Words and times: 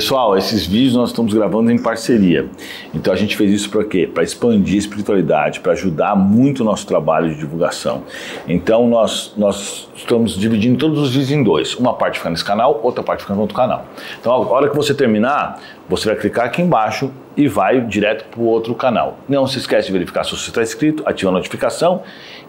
Pessoal, 0.00 0.34
esses 0.34 0.66
vídeos 0.66 0.94
nós 0.94 1.10
estamos 1.10 1.34
gravando 1.34 1.70
em 1.70 1.78
parceria. 1.78 2.48
Então 2.94 3.12
a 3.12 3.16
gente 3.16 3.36
fez 3.36 3.52
isso 3.52 3.68
para 3.68 3.84
quê? 3.84 4.06
Para 4.06 4.22
expandir 4.22 4.76
a 4.76 4.78
espiritualidade, 4.78 5.60
para 5.60 5.72
ajudar 5.72 6.16
muito 6.16 6.60
o 6.60 6.64
nosso 6.64 6.86
trabalho 6.86 7.28
de 7.28 7.38
divulgação. 7.38 8.04
Então 8.48 8.88
nós, 8.88 9.34
nós 9.36 9.90
estamos 9.94 10.38
dividindo 10.38 10.78
todos 10.78 10.98
os 10.98 11.10
vídeos 11.10 11.30
em 11.30 11.44
dois. 11.44 11.74
Uma 11.74 11.92
parte 11.92 12.16
fica 12.16 12.30
nesse 12.30 12.42
canal, 12.42 12.80
outra 12.82 13.04
parte 13.04 13.20
fica 13.20 13.34
no 13.34 13.42
outro 13.42 13.54
canal. 13.54 13.84
Então 14.18 14.32
a 14.32 14.38
hora 14.38 14.70
que 14.70 14.74
você 14.74 14.94
terminar, 14.94 15.60
você 15.86 16.08
vai 16.08 16.16
clicar 16.16 16.46
aqui 16.46 16.62
embaixo 16.62 17.12
e 17.36 17.46
vai 17.46 17.82
direto 17.82 18.24
para 18.30 18.40
o 18.40 18.46
outro 18.46 18.74
canal. 18.74 19.18
Não 19.28 19.46
se 19.46 19.58
esquece 19.58 19.88
de 19.88 19.92
verificar 19.92 20.24
se 20.24 20.30
você 20.30 20.48
está 20.48 20.62
inscrito, 20.62 21.02
ativa 21.04 21.30
a 21.30 21.34
notificação 21.34 22.04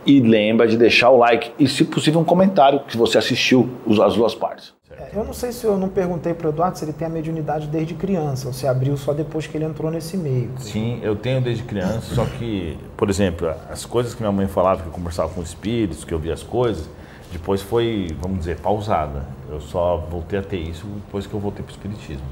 e 0.05 0.21
lembra 0.21 0.69
de 0.69 0.77
deixar 0.77 1.09
o 1.09 1.17
like 1.17 1.51
e, 1.59 1.67
se 1.67 1.83
possível, 1.83 2.21
um 2.21 2.23
comentário 2.23 2.79
que 2.87 2.95
você 2.95 3.17
assistiu 3.17 3.69
as 4.01 4.15
duas 4.15 4.33
partes. 4.33 4.73
Eu 5.13 5.25
não 5.25 5.33
sei 5.33 5.51
se 5.51 5.65
eu 5.65 5.77
não 5.77 5.89
perguntei 5.89 6.33
para 6.33 6.47
o 6.47 6.51
Eduardo 6.51 6.77
se 6.77 6.85
ele 6.85 6.93
tem 6.93 7.05
a 7.05 7.09
mediunidade 7.09 7.67
desde 7.67 7.93
criança 7.93 8.47
ou 8.47 8.53
se 8.53 8.65
abriu 8.65 8.95
só 8.95 9.13
depois 9.13 9.45
que 9.45 9.57
ele 9.57 9.65
entrou 9.65 9.91
nesse 9.91 10.15
meio. 10.15 10.51
Sim, 10.57 10.99
eu 11.03 11.17
tenho 11.17 11.41
desde 11.41 11.63
criança, 11.63 12.15
só 12.15 12.23
que, 12.25 12.77
por 12.95 13.09
exemplo, 13.09 13.53
as 13.69 13.85
coisas 13.85 14.13
que 14.13 14.21
minha 14.21 14.31
mãe 14.31 14.47
falava, 14.47 14.81
que 14.81 14.87
eu 14.87 14.93
conversava 14.93 15.27
com 15.33 15.41
espíritos, 15.41 16.05
que 16.05 16.13
eu 16.13 16.19
via 16.19 16.33
as 16.33 16.43
coisas, 16.43 16.87
depois 17.31 17.61
foi, 17.61 18.15
vamos 18.21 18.39
dizer, 18.39 18.57
pausada. 18.59 19.25
Eu 19.49 19.59
só 19.59 19.97
voltei 20.09 20.39
a 20.39 20.41
ter 20.41 20.59
isso 20.59 20.85
depois 21.05 21.27
que 21.27 21.33
eu 21.33 21.39
voltei 21.41 21.63
para 21.63 21.71
o 21.71 21.75
espiritismo. 21.75 22.25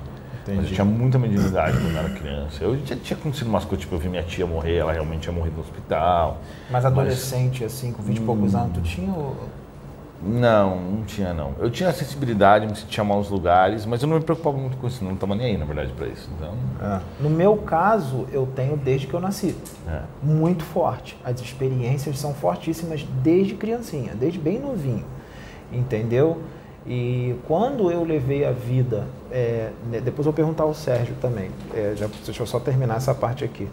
Entendi. 0.43 0.57
Mas 0.57 0.67
eu 0.67 0.73
tinha 0.73 0.85
muita 0.85 1.19
mediunidade 1.19 1.77
quando 1.77 1.91
eu 1.91 1.99
era 1.99 2.09
criança. 2.09 2.63
Eu 2.63 2.77
já 2.85 2.95
tinha 2.95 3.17
acontecido 3.19 3.47
umas 3.47 3.65
coisas, 3.65 3.81
tipo, 3.81 3.95
eu 3.95 3.99
vi 3.99 4.07
minha 4.07 4.23
tia 4.23 4.45
morrer, 4.45 4.77
ela 4.77 4.93
realmente 4.93 5.23
tinha 5.23 5.33
morrido 5.33 5.57
no 5.57 5.61
hospital. 5.63 6.39
Mas 6.71 6.85
adolescente, 6.85 7.63
mas... 7.63 7.73
assim, 7.73 7.91
com 7.91 8.01
20 8.01 8.17
e 8.17 8.21
poucos 8.21 8.55
anos, 8.55 8.73
tu 8.73 8.81
tinha 8.81 9.11
ou... 9.11 9.35
Não, 10.21 10.75
não 10.75 11.03
tinha 11.03 11.33
não. 11.33 11.53
Eu 11.59 11.71
tinha 11.71 11.89
acessibilidade, 11.89 12.67
me 12.67 12.75
sentia 12.75 13.03
mal 13.03 13.19
nos 13.19 13.29
lugares, 13.29 13.85
mas 13.85 14.01
eu 14.01 14.07
não 14.07 14.17
me 14.17 14.23
preocupava 14.23 14.57
muito 14.57 14.75
com 14.77 14.87
isso, 14.87 15.03
não 15.03 15.13
estava 15.13 15.33
nem 15.33 15.47
aí, 15.47 15.57
na 15.57 15.65
verdade, 15.65 15.93
para 15.93 16.07
isso. 16.07 16.29
Então... 16.35 16.53
É. 16.81 16.99
No 17.21 17.29
meu 17.29 17.55
caso, 17.57 18.27
eu 18.31 18.47
tenho 18.53 18.75
desde 18.75 19.07
que 19.07 19.13
eu 19.13 19.19
nasci. 19.19 19.55
É. 19.87 20.01
Muito 20.21 20.63
forte. 20.63 21.17
As 21.23 21.39
experiências 21.39 22.19
são 22.19 22.33
fortíssimas 22.33 23.03
desde 23.23 23.55
criancinha, 23.55 24.13
desde 24.13 24.39
bem 24.39 24.59
novinho. 24.59 25.05
Entendeu? 25.71 26.41
E 26.85 27.35
quando 27.47 27.91
eu 27.91 28.03
levei 28.03 28.45
a 28.45 28.51
vida, 28.51 29.07
é, 29.31 29.69
né, 29.89 30.01
depois 30.01 30.25
eu 30.25 30.31
vou 30.31 30.33
perguntar 30.33 30.63
ao 30.63 30.73
Sérgio 30.73 31.15
também, 31.21 31.51
é, 31.73 31.93
já, 31.95 32.07
deixa 32.25 32.41
eu 32.41 32.47
só 32.47 32.59
terminar 32.59 32.97
essa 32.97 33.13
parte 33.13 33.43
aqui. 33.43 33.69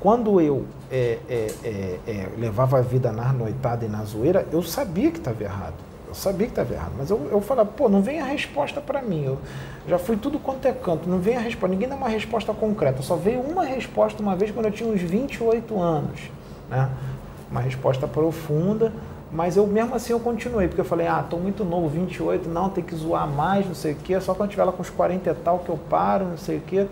Quando 0.00 0.40
eu 0.40 0.64
é, 0.90 1.18
é, 1.28 1.46
é, 1.64 1.98
é 2.06 2.28
levava 2.38 2.78
a 2.78 2.82
vida 2.82 3.10
na 3.10 3.32
noitada 3.32 3.84
e 3.84 3.88
na 3.88 4.04
zoeira, 4.04 4.46
eu 4.52 4.62
sabia 4.62 5.10
que 5.10 5.18
estava 5.18 5.42
errado. 5.42 5.74
Eu 6.06 6.14
sabia 6.14 6.46
que 6.46 6.52
estava 6.52 6.72
errado, 6.72 6.92
mas 6.96 7.10
eu, 7.10 7.28
eu 7.30 7.40
falava, 7.40 7.68
pô, 7.68 7.86
não 7.86 8.00
vem 8.00 8.18
a 8.18 8.24
resposta 8.24 8.80
para 8.80 9.02
mim. 9.02 9.24
Eu 9.24 9.38
já 9.86 9.98
fui 9.98 10.16
tudo 10.16 10.38
quanto 10.38 10.64
é 10.66 10.72
canto, 10.72 11.08
não 11.08 11.18
vem 11.18 11.36
a 11.36 11.40
resposta, 11.40 11.68
ninguém 11.68 11.88
dá 11.88 11.96
uma 11.96 12.08
resposta 12.08 12.54
concreta. 12.54 13.02
Só 13.02 13.14
veio 13.16 13.40
uma 13.40 13.64
resposta 13.64 14.22
uma 14.22 14.34
vez 14.34 14.50
quando 14.50 14.66
eu 14.66 14.72
tinha 14.72 14.88
uns 14.88 15.02
28 15.02 15.78
anos, 15.78 16.20
né? 16.70 16.88
Uma 17.50 17.60
resposta 17.60 18.08
profunda, 18.08 18.90
mas 19.30 19.58
eu 19.58 19.66
mesmo 19.66 19.94
assim 19.94 20.12
eu 20.12 20.20
continuei, 20.20 20.66
porque 20.68 20.80
eu 20.80 20.84
falei, 20.84 21.06
ah, 21.06 21.22
tô 21.28 21.36
muito 21.36 21.62
novo, 21.62 21.88
28, 21.88 22.48
não, 22.48 22.70
tem 22.70 22.82
que 22.82 22.94
zoar 22.94 23.28
mais, 23.28 23.66
não 23.66 23.74
sei 23.74 23.92
o 23.92 23.96
quê, 23.96 24.18
só 24.20 24.34
quando 24.34 24.50
tiver 24.50 24.64
lá 24.64 24.72
com 24.72 24.80
os 24.80 24.88
40 24.88 25.28
e 25.28 25.34
tal 25.34 25.58
que 25.58 25.68
eu 25.68 25.78
paro, 25.90 26.24
não 26.24 26.38
sei 26.38 26.56
o 26.56 26.60
quê. 26.60 26.86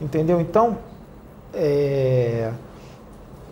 Entendeu? 0.00 0.40
Então, 0.40 0.78
é... 1.54 2.52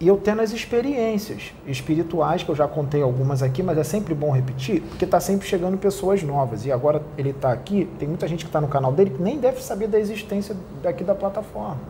e 0.01 0.09
eu 0.09 0.17
tendo 0.17 0.43
as 0.43 0.53
experiências 0.53 1.53
espirituais, 1.67 2.43
que 2.43 2.49
eu 2.49 2.55
já 2.55 2.69
contei 2.69 3.03
algumas 3.03 3.43
aqui, 3.43 3.63
mas 3.63 3.79
é 3.79 3.85
sempre 3.85 4.15
bom 4.15 4.31
repetir, 4.31 4.83
porque 4.83 5.05
está 5.05 5.21
sempre 5.21 5.47
chegando 5.47 5.77
pessoas 5.79 6.23
novas. 6.23 6.67
E 6.67 6.73
agora 6.73 7.03
ele 7.17 7.31
está 7.31 7.53
aqui, 7.53 7.89
tem 7.99 8.09
muita 8.09 8.27
gente 8.29 8.45
que 8.45 8.49
está 8.49 8.61
no 8.61 8.69
canal 8.69 8.93
dele 8.93 9.11
que 9.11 9.23
nem 9.23 9.39
deve 9.39 9.63
saber 9.63 9.89
da 9.89 9.99
existência 9.99 10.57
daqui 10.83 11.05
da 11.05 11.15
plataforma. 11.15 11.81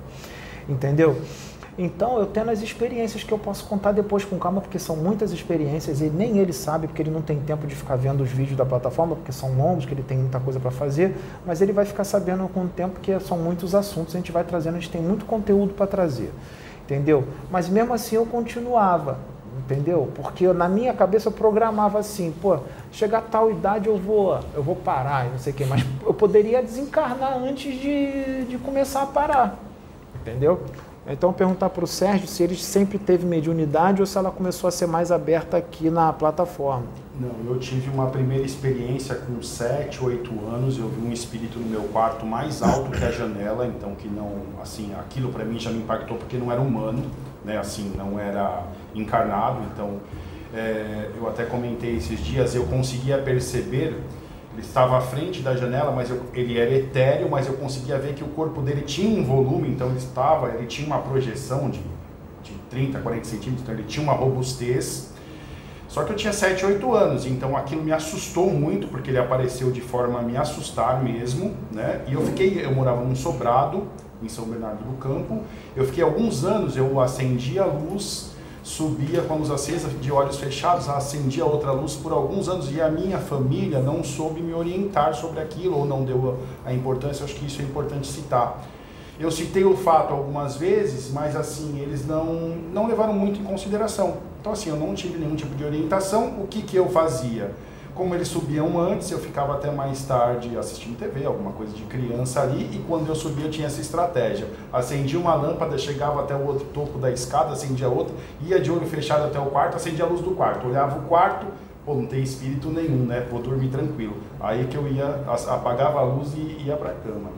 Entendeu? 0.69 1.17
Então, 1.79 2.19
eu 2.19 2.27
tendo 2.27 2.51
as 2.51 2.63
experiências 2.63 3.23
que 3.23 3.31
eu 3.31 3.39
posso 3.39 3.67
contar 3.67 3.93
depois 3.93 4.25
com 4.25 4.39
calma, 4.39 4.63
porque 4.63 4.79
são 4.79 4.97
muitas 4.97 5.31
experiências 5.31 6.01
e 6.01 6.05
nem 6.05 6.39
ele 6.39 6.53
sabe, 6.53 6.87
porque 6.87 7.03
ele 7.03 7.11
não 7.11 7.21
tem 7.21 7.39
tempo 7.39 7.67
de 7.67 7.75
ficar 7.75 7.97
vendo 7.97 8.23
os 8.23 8.31
vídeos 8.31 8.57
da 8.57 8.65
plataforma, 8.65 9.15
porque 9.15 9.31
são 9.31 9.55
longos, 9.55 9.85
que 9.85 9.93
ele 9.93 10.03
tem 10.03 10.17
muita 10.17 10.41
coisa 10.41 10.59
para 10.59 10.71
fazer, 10.71 11.15
mas 11.45 11.61
ele 11.61 11.73
vai 11.73 11.85
ficar 11.85 12.05
sabendo 12.05 12.49
com 12.49 12.65
o 12.65 12.69
tempo 12.69 12.99
que 13.01 13.19
são 13.21 13.37
muitos 13.37 13.75
assuntos, 13.75 14.15
a 14.15 14.19
gente 14.19 14.33
vai 14.33 14.43
trazendo, 14.43 14.77
a 14.77 14.81
gente 14.81 14.91
tem 14.91 15.03
muito 15.03 15.27
conteúdo 15.27 15.75
para 15.75 15.87
trazer, 15.87 16.33
entendeu? 16.83 17.25
Mas 17.51 17.69
mesmo 17.69 17.93
assim 17.93 18.17
eu 18.17 18.25
continuava, 18.25 19.19
entendeu? 19.59 20.11
Porque 20.15 20.47
na 20.55 20.71
minha 20.71 20.95
cabeça 20.95 21.29
eu 21.29 21.33
programava 21.33 21.99
assim, 21.99 22.33
pô, 22.41 22.59
chegar 22.91 23.19
a 23.19 23.21
tal 23.21 23.51
idade 23.51 23.87
eu 23.87 23.99
vou, 23.99 24.41
eu 24.55 24.63
vou 24.63 24.77
parar, 24.77 25.27
não 25.27 25.39
sei 25.39 25.53
o 25.53 25.57
quê, 25.57 25.67
mas 25.67 25.85
eu 26.07 26.15
poderia 26.15 26.63
desencarnar 26.63 27.37
antes 27.37 27.79
de, 27.79 28.47
de 28.47 28.57
começar 28.57 29.03
a 29.03 29.07
parar, 29.07 29.59
entendeu? 30.23 30.63
Então, 31.09 31.33
perguntar 31.33 31.71
para 31.71 31.85
o 31.85 31.87
Sérgio 31.87 32.27
se 32.27 32.43
ele 32.43 32.57
sempre 32.57 32.99
teve 32.99 33.25
mediunidade 33.25 34.01
ou 34.01 34.07
se 34.07 34.19
ela 34.19 34.31
começou 34.31 34.67
a 34.67 34.71
ser 34.73 34.87
mais 34.87 35.13
aberta 35.13 35.57
aqui 35.57 35.89
na 35.89 36.13
plataforma. 36.13 36.87
Não, 37.19 37.31
eu 37.51 37.59
tive 37.59 37.89
uma 37.91 38.09
primeira 38.09 38.45
experiência 38.45 39.15
com 39.15 39.41
7, 39.41 40.05
8 40.05 40.31
anos. 40.53 40.79
Eu 40.79 40.89
vi 40.89 41.07
um 41.07 41.13
espírito 41.13 41.59
no 41.59 41.67
meu 41.67 41.83
quarto 41.85 42.27
mais 42.27 42.61
alto 42.61 42.91
que 42.91 43.05
a 43.05 43.11
janela, 43.11 43.67
então 43.67 43.95
que 43.95 44.09
não, 44.09 44.33
assim, 44.61 44.93
aquilo 44.99 45.31
para 45.31 45.45
mim 45.45 45.59
já 45.59 45.71
me 45.71 45.79
impactou 45.79 46.17
porque 46.19 46.37
não 46.37 46.51
era 46.51 46.61
humano, 46.61 47.03
né? 47.45 47.57
Assim, 47.57 47.93
não 47.97 48.19
era 48.19 48.65
encarnado. 48.95 49.61
Então, 49.73 50.01
é, 50.53 51.11
eu 51.17 51.29
até 51.29 51.45
comentei 51.45 51.97
esses 51.97 52.19
dias, 52.19 52.55
eu 52.55 52.65
conseguia 52.67 53.19
perceber 53.19 53.99
ele 54.57 54.63
estava 54.63 54.97
à 54.97 55.01
frente 55.03 55.43
da 55.43 55.55
janela, 55.55 55.93
mas 55.93 56.09
eu, 56.09 56.19
ele 56.33 56.59
era 56.59 56.75
etéreo, 56.75 57.29
mas 57.31 57.47
eu 57.47 57.53
conseguia 57.55 57.99
ver 57.99 58.15
que 58.15 58.25
o 58.25 58.29
corpo 58.29 58.63
dele 58.63 58.81
tinha 58.81 59.21
um 59.21 59.23
volume, 59.23 59.69
então 59.69 59.89
ele 59.89 59.99
estava, 59.99 60.49
ele 60.49 60.67
tinha 60.67 60.87
uma 60.87 60.99
projeção 60.99 61.69
de, 61.69 61.81
de 62.43 62.53
30, 62.71 63.01
40 63.01 63.25
centímetros, 63.25 63.63
então 63.63 63.75
ele 63.75 63.85
tinha 63.85 64.03
uma 64.03 64.15
robustez. 64.15 65.13
Só 65.89 66.05
que 66.05 66.13
eu 66.13 66.17
tinha 66.17 66.33
7, 66.33 66.65
8 66.65 66.95
anos, 66.95 67.27
então 67.27 67.55
aquilo 67.55 67.83
me 67.83 67.93
assustou 67.93 68.51
muito, 68.51 68.89
porque 68.89 69.11
ele 69.11 69.19
apareceu 69.19 69.71
de 69.71 69.83
forma 69.83 70.21
a 70.21 70.23
me 70.23 70.39
assustar 70.39 71.05
mesmo, 71.05 71.55
né? 71.71 72.01
E 72.09 72.15
eu 72.15 72.25
fiquei, 72.25 72.65
eu 72.65 72.75
morava 72.75 73.05
num 73.05 73.15
sobrado, 73.15 73.87
em 74.23 74.29
São 74.29 74.47
Bernardo 74.47 74.83
do 74.83 74.97
Campo, 74.97 75.43
eu 75.77 75.85
fiquei 75.85 76.03
alguns 76.03 76.45
anos, 76.45 76.79
eu 76.79 76.99
acendia 76.99 77.63
a 77.63 77.67
luz 77.67 78.35
subia 78.67 79.23
com 79.23 79.35
a 79.35 79.37
luz 79.37 79.49
acesa, 79.49 79.89
de 79.89 80.11
olhos 80.11 80.39
fechados, 80.39 80.89
acendia 80.89 81.45
outra 81.45 81.71
luz 81.71 81.95
por 81.95 82.11
alguns 82.11 82.49
anos 82.49 82.69
e 82.73 82.81
a 82.81 82.91
minha 82.91 83.17
família 83.17 83.79
não 83.79 84.03
soube 84.03 84.41
me 84.41 84.53
orientar 84.53 85.15
sobre 85.15 85.41
aquilo 85.41 85.79
ou 85.79 85.87
não 85.87 86.05
deu 86.05 86.37
a 86.65 86.73
importância, 86.73 87.25
acho 87.25 87.37
que 87.37 87.47
isso 87.47 87.63
é 87.63 87.65
importante 87.65 88.09
citar. 88.09 88.61
Eu 89.21 89.31
citei 89.31 89.65
o 89.65 89.77
fato 89.77 90.13
algumas 90.13 90.57
vezes, 90.57 91.13
mas 91.13 91.37
assim, 91.37 91.79
eles 91.79 92.05
não, 92.05 92.25
não 92.75 92.89
levaram 92.89 93.13
muito 93.13 93.41
em 93.41 93.45
consideração. 93.45 94.17
Então 94.41 94.53
assim, 94.53 94.69
eu 94.69 94.77
não 94.77 94.97
tive 94.97 95.17
nenhum 95.17 95.37
tipo 95.37 95.55
de 95.55 95.65
orientação, 95.65 96.43
o 96.43 96.49
que, 96.49 96.61
que 96.61 96.75
eu 96.75 96.89
fazia? 96.89 97.53
Como 97.97 98.15
eles 98.15 98.29
subiam 98.29 98.79
antes, 98.79 99.11
eu 99.11 99.19
ficava 99.19 99.55
até 99.55 99.71
mais 99.71 100.05
tarde 100.05 100.57
assistindo 100.57 100.99
TV, 100.99 101.25
alguma 101.25 101.53
coisa 101.53 101.75
de 101.75 101.83
criança 101.85 102.43
ali, 102.43 102.69
e 102.73 102.85
quando 102.87 103.09
eu 103.09 103.15
subia 103.15 103.47
eu 103.47 103.51
tinha 103.51 103.67
essa 103.67 103.81
estratégia. 103.81 104.47
Acendia 104.71 105.19
uma 105.19 105.35
lâmpada, 105.35 105.79
chegava 105.79 106.21
até 106.21 106.35
o 106.35 106.47
outro 106.47 106.67
topo 106.67 106.99
da 106.99 107.11
escada, 107.11 107.55
acendia 107.55 107.89
outra, 107.89 108.15
ia 108.43 108.61
de 108.61 108.71
olho 108.71 108.87
fechado 108.87 109.25
até 109.25 109.41
o 109.41 109.47
quarto, 109.47 109.77
acendia 109.77 110.05
a 110.05 110.09
luz 110.09 110.21
do 110.21 110.33
quarto, 110.33 110.69
olhava 110.69 110.99
o 110.99 111.03
quarto, 111.03 111.47
pô, 111.87 111.95
não 111.95 112.07
tem 112.07 112.23
espírito 112.23 112.69
nenhum, 112.69 113.07
né? 113.07 113.27
Vou 113.31 113.41
dormir 113.41 113.69
tranquilo. 113.69 114.17
Aí 114.39 114.67
que 114.67 114.77
eu 114.77 114.87
ia, 114.87 115.23
apagava 115.49 116.01
a 116.01 116.03
luz 116.03 116.35
e 116.35 116.65
ia 116.67 116.77
para 116.77 116.91
a 116.91 116.95
cama. 116.95 117.31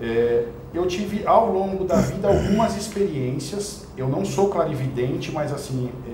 É, 0.00 0.46
eu 0.72 0.86
tive 0.86 1.26
ao 1.26 1.50
longo 1.50 1.84
da 1.84 1.96
vida 1.96 2.28
algumas 2.28 2.76
experiências, 2.76 3.86
eu 3.96 4.08
não 4.08 4.24
sou 4.24 4.48
clarividente, 4.48 5.30
mas 5.30 5.52
assim, 5.52 5.90
é, 6.06 6.11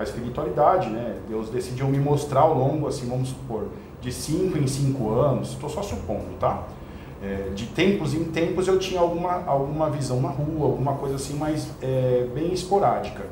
a 0.00 0.02
espiritualidade, 0.02 0.88
né? 0.88 1.16
Deus 1.28 1.50
decidiu 1.50 1.86
me 1.86 1.98
mostrar 1.98 2.40
ao 2.40 2.54
longo, 2.54 2.88
assim, 2.88 3.06
vamos 3.06 3.28
supor, 3.28 3.66
de 4.00 4.10
cinco 4.10 4.56
em 4.56 4.66
cinco 4.66 5.10
anos, 5.10 5.50
estou 5.50 5.68
só 5.68 5.82
supondo, 5.82 6.38
tá? 6.40 6.64
É, 7.22 7.50
de 7.54 7.66
tempos 7.66 8.14
em 8.14 8.24
tempos 8.24 8.66
eu 8.66 8.78
tinha 8.78 8.98
alguma, 8.98 9.44
alguma 9.44 9.90
visão 9.90 10.18
na 10.22 10.30
rua, 10.30 10.68
alguma 10.68 10.94
coisa 10.94 11.16
assim, 11.16 11.36
mas 11.36 11.68
é, 11.82 12.26
bem 12.34 12.50
esporádica. 12.50 13.26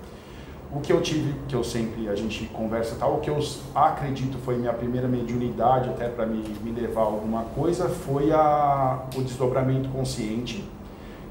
O 0.70 0.80
que 0.80 0.92
eu 0.92 1.00
tive, 1.00 1.34
que 1.48 1.56
eu 1.56 1.64
sempre, 1.64 2.06
a 2.10 2.14
gente 2.14 2.44
conversa 2.48 2.96
tal, 3.00 3.14
o 3.14 3.20
que 3.20 3.30
eu 3.30 3.38
acredito 3.74 4.36
foi 4.44 4.58
minha 4.58 4.74
primeira 4.74 5.08
mediunidade, 5.08 5.88
até 5.88 6.08
para 6.08 6.26
me, 6.26 6.44
me 6.62 6.70
levar 6.70 7.00
a 7.00 7.04
alguma 7.04 7.44
coisa, 7.44 7.88
foi 7.88 8.30
a, 8.30 9.04
o 9.16 9.22
desdobramento 9.22 9.88
consciente, 9.88 10.62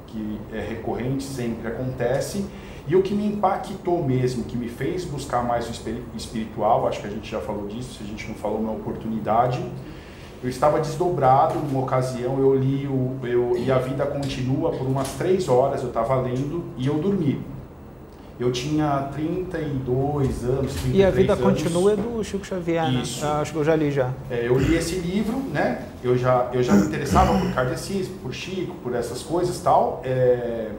que 0.08 0.40
é 0.52 0.60
recorrente, 0.60 1.24
sempre 1.24 1.68
acontece, 1.68 2.44
e 2.88 2.96
o 2.96 3.02
que 3.02 3.14
me 3.14 3.26
impactou 3.26 4.02
mesmo, 4.04 4.46
que 4.46 4.56
me 4.56 4.70
fez 4.70 5.04
buscar 5.04 5.44
mais 5.44 5.68
o 5.68 5.72
espiritual, 6.16 6.88
acho 6.88 7.02
que 7.02 7.08
a 7.08 7.10
gente 7.10 7.30
já 7.30 7.40
falou 7.42 7.68
disso, 7.68 7.98
se 7.98 8.04
a 8.04 8.08
gente 8.08 8.28
não 8.28 8.36
falou, 8.36 8.60
uma 8.60 8.72
oportunidade. 8.72 9.62
Eu 10.42 10.50
estava 10.50 10.80
desdobrado 10.80 11.60
numa 11.60 11.82
ocasião, 11.82 12.40
eu 12.40 12.56
li 12.56 12.88
o, 12.88 13.18
eu, 13.24 13.58
E 13.58 13.72
a 13.72 13.80
Vida 13.80 14.06
Continua 14.06 14.72
por 14.72 14.88
umas 14.88 15.10
três 15.14 15.50
horas, 15.50 15.82
eu 15.82 15.90
estava 15.90 16.16
lendo 16.22 16.64
e 16.78 16.88
eu 16.88 16.94
dormi. 16.96 17.42
Eu 18.40 18.52
tinha 18.52 19.10
32 19.14 20.44
anos, 20.44 20.74
33 20.74 20.96
E 20.96 21.04
a 21.04 21.10
vida 21.10 21.34
anos. 21.34 21.44
continua 21.44 21.94
é 21.94 21.96
do 21.96 22.24
Chico 22.24 22.46
Xavier, 22.46 22.92
né? 22.92 23.02
Isso. 23.02 23.26
Ah, 23.26 23.42
acho 23.42 23.52
que 23.52 23.58
eu 23.58 23.64
já 23.64 23.76
li 23.76 23.90
já. 23.90 24.12
É, 24.30 24.48
eu 24.48 24.58
li 24.60 24.76
esse 24.76 24.96
livro, 24.98 25.38
né? 25.52 25.82
Eu 26.04 26.16
já, 26.16 26.48
eu 26.54 26.62
já 26.62 26.74
me 26.74 26.86
interessava 26.86 27.36
por 27.36 27.52
kardecismo, 27.56 28.16
por 28.22 28.32
Chico, 28.32 28.76
por 28.84 28.94
essas 28.94 29.24
coisas 29.24 29.58
e 29.58 29.64
tal. 29.64 30.02
é, 30.06 30.70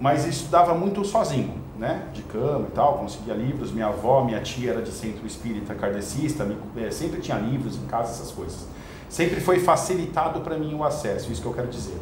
mas 0.00 0.26
estudava 0.26 0.74
muito 0.74 1.04
sozinho, 1.04 1.54
né? 1.78 2.06
De 2.14 2.22
cama 2.22 2.66
e 2.68 2.72
tal, 2.72 2.98
conseguia 2.98 3.34
livros. 3.34 3.70
Minha 3.70 3.88
avó, 3.88 4.24
minha 4.24 4.40
tia 4.40 4.70
era 4.70 4.80
de 4.80 4.90
centro 4.90 5.26
espírita 5.26 5.74
kardecista, 5.74 6.48
é, 6.76 6.90
sempre 6.90 7.20
tinha 7.20 7.36
livros 7.36 7.76
em 7.76 7.84
casa, 7.84 8.10
essas 8.10 8.32
coisas. 8.32 8.66
Sempre 9.10 9.40
foi 9.40 9.60
facilitado 9.60 10.40
para 10.40 10.56
mim 10.56 10.74
o 10.74 10.82
acesso, 10.82 11.30
isso 11.30 11.42
que 11.42 11.46
eu 11.46 11.52
quero 11.52 11.68
dizer. 11.68 11.98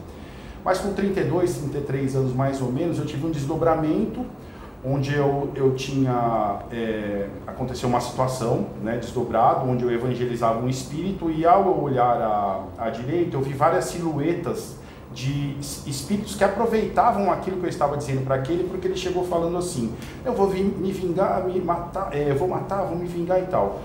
Mas 0.64 0.78
com 0.78 0.92
32, 0.92 1.56
33 1.56 2.14
anos 2.14 2.32
mais 2.32 2.62
ou 2.62 2.70
menos, 2.70 2.98
eu 2.98 3.06
tive 3.06 3.26
um 3.26 3.30
desdobramento 3.30 4.24
onde 4.84 5.12
eu, 5.12 5.50
eu 5.56 5.74
tinha. 5.74 6.60
é, 6.70 7.28
aconteceu 7.48 7.88
uma 7.88 8.00
situação 8.00 8.66
né, 8.80 8.96
desdobrado, 8.96 9.68
onde 9.68 9.82
eu 9.82 9.90
evangelizava 9.90 10.60
um 10.60 10.68
espírito 10.68 11.30
e 11.30 11.44
ao 11.44 11.82
olhar 11.82 12.22
à, 12.22 12.64
à 12.78 12.90
direita 12.90 13.36
eu 13.36 13.40
vi 13.40 13.54
várias 13.54 13.86
silhuetas 13.86 14.76
de 15.14 15.56
es- 15.60 15.86
espíritos 15.86 16.34
que 16.36 16.44
aproveitavam 16.44 17.30
aquilo 17.32 17.58
que 17.58 17.64
eu 17.66 17.70
estava 17.70 17.96
dizendo 17.96 18.24
para 18.24 18.36
aquele, 18.36 18.64
porque 18.64 18.86
ele 18.88 18.96
chegou 18.96 19.24
falando 19.26 19.56
assim: 19.56 19.92
eu 20.24 20.32
vou 20.32 20.48
me 20.50 20.92
vingar, 20.92 21.44
me 21.44 21.60
matar, 21.60 22.10
é, 22.12 22.32
vou 22.34 22.48
matar, 22.48 22.82
vou 22.82 22.96
me 22.96 23.06
vingar 23.06 23.38
e 23.40 23.46
tal. 23.46 23.80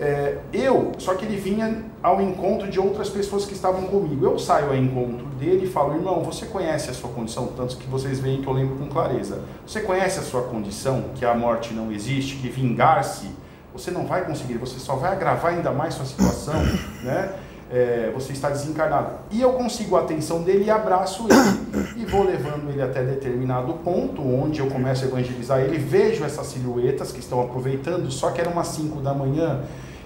É, 0.00 0.38
eu, 0.52 0.92
só 0.98 1.14
que 1.14 1.24
ele 1.24 1.36
vinha 1.36 1.84
ao 2.02 2.20
encontro 2.20 2.68
de 2.68 2.80
outras 2.80 3.08
pessoas 3.08 3.44
que 3.44 3.52
estavam 3.52 3.82
comigo. 3.82 4.24
Eu 4.24 4.38
saio 4.38 4.68
ao 4.70 4.76
encontro 4.76 5.26
dele 5.38 5.66
e 5.66 5.68
falo, 5.68 5.94
irmão, 5.94 6.22
você 6.24 6.46
conhece 6.46 6.90
a 6.90 6.94
sua 6.94 7.10
condição, 7.10 7.48
tanto 7.56 7.76
que 7.76 7.86
vocês 7.86 8.18
veem 8.18 8.40
que 8.42 8.48
eu 8.48 8.52
lembro 8.52 8.76
com 8.76 8.88
clareza. 8.88 9.42
Você 9.66 9.80
conhece 9.80 10.18
a 10.18 10.22
sua 10.22 10.42
condição, 10.42 11.04
que 11.14 11.24
a 11.24 11.34
morte 11.34 11.72
não 11.74 11.92
existe, 11.92 12.36
que 12.36 12.48
vingar-se, 12.48 13.26
você 13.72 13.90
não 13.90 14.06
vai 14.06 14.24
conseguir, 14.24 14.54
você 14.58 14.78
só 14.78 14.96
vai 14.96 15.12
agravar 15.12 15.52
ainda 15.54 15.70
mais 15.70 15.94
sua 15.94 16.04
situação, 16.06 16.54
né? 17.02 17.32
É, 17.72 18.10
você 18.14 18.32
está 18.32 18.50
desencarnado. 18.50 19.14
E 19.30 19.40
eu 19.40 19.54
consigo 19.54 19.96
a 19.96 20.00
atenção 20.00 20.42
dele 20.42 20.64
e 20.64 20.70
abraço 20.70 21.26
ele. 21.28 21.62
E 21.96 22.04
vou 22.04 22.22
levando 22.22 22.68
ele 22.68 22.82
até 22.82 23.02
determinado 23.02 23.72
ponto, 23.74 24.20
onde 24.22 24.60
eu 24.60 24.66
começo 24.66 25.04
a 25.04 25.08
evangelizar 25.08 25.60
ele. 25.60 25.78
Vejo 25.78 26.22
essas 26.24 26.48
silhuetas 26.48 27.12
que 27.12 27.20
estão 27.20 27.40
aproveitando, 27.40 28.10
só 28.10 28.30
que 28.30 28.40
era 28.40 28.50
umas 28.50 28.68
5 28.68 29.00
da 29.00 29.14
manhã 29.14 29.62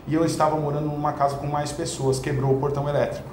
e 0.07 0.15
eu 0.15 0.25
estava 0.25 0.57
morando 0.57 0.87
numa 0.87 1.13
casa 1.13 1.37
com 1.37 1.47
mais 1.47 1.73
pessoas, 1.73 2.21
quebrou 2.21 2.53
o 2.53 2.61
portão 2.61 2.89
elétrico. 2.89 3.29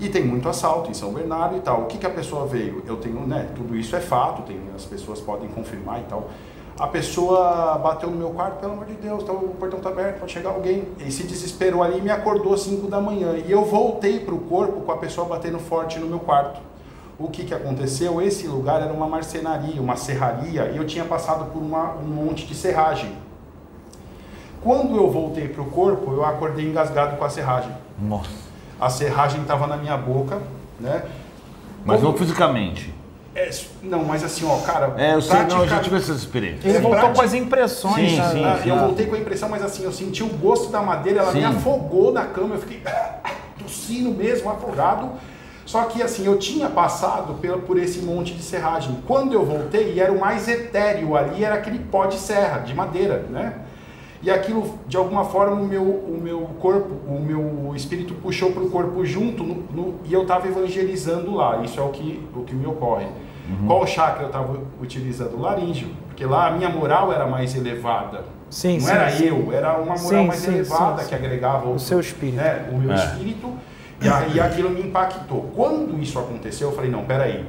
E 0.00 0.08
tem 0.08 0.24
muito 0.24 0.48
assalto 0.48 0.90
em 0.90 0.94
São 0.94 1.12
Bernardo 1.12 1.56
e 1.56 1.60
tal. 1.60 1.82
O 1.82 1.86
que, 1.86 1.98
que 1.98 2.06
a 2.06 2.10
pessoa 2.10 2.46
veio? 2.46 2.82
Eu 2.86 2.96
tenho, 2.96 3.26
né? 3.26 3.50
Tudo 3.54 3.76
isso 3.76 3.94
é 3.94 4.00
fato, 4.00 4.42
tem, 4.42 4.58
as 4.74 4.84
pessoas 4.84 5.20
podem 5.20 5.48
confirmar 5.48 6.00
e 6.00 6.04
tal. 6.04 6.28
A 6.78 6.86
pessoa 6.86 7.78
bateu 7.78 8.10
no 8.10 8.16
meu 8.16 8.30
quarto, 8.30 8.58
pelo 8.60 8.72
amor 8.72 8.86
de 8.86 8.94
Deus, 8.94 9.22
tá, 9.24 9.32
o 9.32 9.48
portão 9.50 9.78
está 9.78 9.90
aberto, 9.90 10.20
pode 10.20 10.32
chegar 10.32 10.50
alguém. 10.50 10.88
E 10.98 11.10
se 11.12 11.24
desesperou 11.24 11.82
ali 11.82 11.98
e 11.98 12.00
me 12.00 12.10
acordou 12.10 12.54
às 12.54 12.62
5 12.62 12.88
da 12.88 13.00
manhã. 13.00 13.36
E 13.36 13.50
eu 13.52 13.64
voltei 13.64 14.20
para 14.20 14.34
o 14.34 14.38
corpo 14.40 14.80
com 14.80 14.90
a 14.90 14.96
pessoa 14.96 15.26
batendo 15.28 15.58
forte 15.58 15.98
no 15.98 16.06
meu 16.06 16.18
quarto. 16.18 16.60
O 17.18 17.28
que, 17.28 17.44
que 17.44 17.54
aconteceu? 17.54 18.20
Esse 18.22 18.48
lugar 18.48 18.80
era 18.80 18.92
uma 18.92 19.06
marcenaria, 19.06 19.80
uma 19.80 19.96
serraria, 19.96 20.70
e 20.72 20.76
eu 20.76 20.86
tinha 20.86 21.04
passado 21.04 21.52
por 21.52 21.60
uma, 21.62 21.92
um 21.94 22.06
monte 22.06 22.46
de 22.46 22.54
serragem. 22.54 23.12
Quando 24.62 24.96
eu 24.96 25.10
voltei 25.10 25.48
para 25.48 25.62
o 25.62 25.66
corpo, 25.66 26.12
eu 26.12 26.24
acordei 26.24 26.64
engasgado 26.68 27.16
com 27.16 27.24
a 27.24 27.28
serragem. 27.28 27.70
Nossa. 27.98 28.30
A 28.80 28.88
serragem 28.88 29.42
estava 29.42 29.66
na 29.66 29.76
minha 29.76 29.96
boca, 29.96 30.40
né? 30.80 31.04
Mas 31.84 32.00
Como- 32.00 32.12
não 32.12 32.18
fisicamente. 32.18 32.92
É, 33.34 33.50
não, 33.82 34.04
mas 34.04 34.22
assim, 34.22 34.44
ó, 34.46 34.58
cara. 34.58 34.92
É, 34.98 35.14
eu 35.14 35.22
sei, 35.22 35.32
não, 35.34 35.40
eu 35.42 35.48
já 35.48 35.56
praticamente- 35.56 35.84
tive 35.84 35.96
essas 35.96 36.16
experiências. 36.18 36.64
Ele 36.66 36.76
É 36.76 36.80
voltou 36.80 36.98
prático. 37.00 37.18
com 37.18 37.22
as 37.26 37.34
impressões. 37.34 38.10
Sim, 38.10 38.16
né? 38.18 38.28
sim, 38.30 38.44
Ah, 38.44 38.60
sim. 38.62 38.68
eu 38.68 38.78
voltei 38.78 39.06
com 39.06 39.14
a 39.14 39.18
impressão, 39.18 39.48
mas 39.48 39.62
assim, 39.64 39.84
eu 39.84 39.92
senti 39.92 40.22
o 40.22 40.28
gosto 40.28 40.70
da 40.70 40.82
madeira, 40.82 41.20
ela 41.20 41.32
me 41.32 41.44
afogou 41.44 42.12
na 42.12 42.26
cama, 42.26 42.56
eu 42.56 42.60
fiquei 42.60 42.82
tossindo 43.58 44.10
mesmo, 44.10 44.50
afogado. 44.50 45.10
Só 45.64 45.84
que 45.84 46.02
assim, 46.02 46.26
eu 46.26 46.38
tinha 46.38 46.68
passado 46.68 47.34
pelo, 47.34 47.60
por 47.62 47.78
esse 47.78 48.00
monte 48.00 48.34
de 48.34 48.42
serragem. 48.42 48.98
Quando 49.06 49.32
eu 49.32 49.44
voltei, 49.46 49.98
era 49.98 50.12
o 50.12 50.20
mais 50.20 50.46
etéreo 50.48 51.16
ali, 51.16 51.44
era 51.44 51.54
aquele 51.54 51.78
pó 51.78 52.04
de 52.06 52.16
serra, 52.18 52.58
de 52.58 52.74
madeira, 52.74 53.24
né? 53.30 53.54
E 54.22 54.30
aquilo, 54.30 54.78
de 54.86 54.96
alguma 54.96 55.24
forma, 55.24 55.56
o 55.60 55.66
meu, 55.66 55.82
o 55.82 56.20
meu 56.22 56.40
corpo, 56.60 56.88
o 57.08 57.20
meu 57.20 57.72
espírito 57.74 58.14
puxou 58.14 58.52
para 58.52 58.62
o 58.62 58.70
corpo 58.70 59.04
junto 59.04 59.42
no- 59.42 59.64
no- 59.72 59.94
e 60.04 60.12
eu 60.12 60.22
estava 60.22 60.46
evangelizando 60.46 61.34
lá. 61.34 61.60
Isso 61.64 61.80
é 61.80 61.82
o 61.82 61.88
que, 61.88 62.22
o 62.34 62.42
que 62.44 62.54
me 62.54 62.66
ocorre. 62.66 63.06
Qual 63.66 63.84
chakra 63.86 64.22
eu 64.22 64.26
estava 64.28 64.56
utilizando? 64.80 65.36
O 65.36 65.40
laríngeo. 65.40 65.88
Porque 66.06 66.24
lá 66.24 66.46
a 66.46 66.50
minha 66.52 66.68
moral 66.68 67.12
era 67.12 67.26
mais 67.26 67.54
elevada. 67.56 68.24
Sim, 68.48 68.74
Não 68.74 68.80
sim, 68.86 68.92
era 68.92 69.10
sim. 69.10 69.24
eu, 69.26 69.52
era 69.52 69.72
uma 69.78 69.96
moral 69.96 69.98
Sim, 69.98 70.26
mais 70.26 70.40
sim, 70.40 70.54
elevada 70.54 70.98
sim, 70.98 71.02
sim. 71.02 71.08
que 71.08 71.14
agregava 71.16 71.68
O 71.68 71.78
seu 71.78 71.98
espírito. 71.98 72.36
né, 72.36 72.68
o 72.72 72.78
meu 72.78 72.92
É. 72.92 72.94
espírito. 72.94 73.52
E 74.00 74.08
aí 74.08 74.38
aquilo 74.40 74.70
me 74.70 74.82
impactou. 74.82 75.50
Quando 75.54 76.00
isso 76.00 76.18
aconteceu, 76.18 76.68
eu 76.70 76.74
falei, 76.76 76.90
não, 76.90 77.04
peraí. 77.04 77.44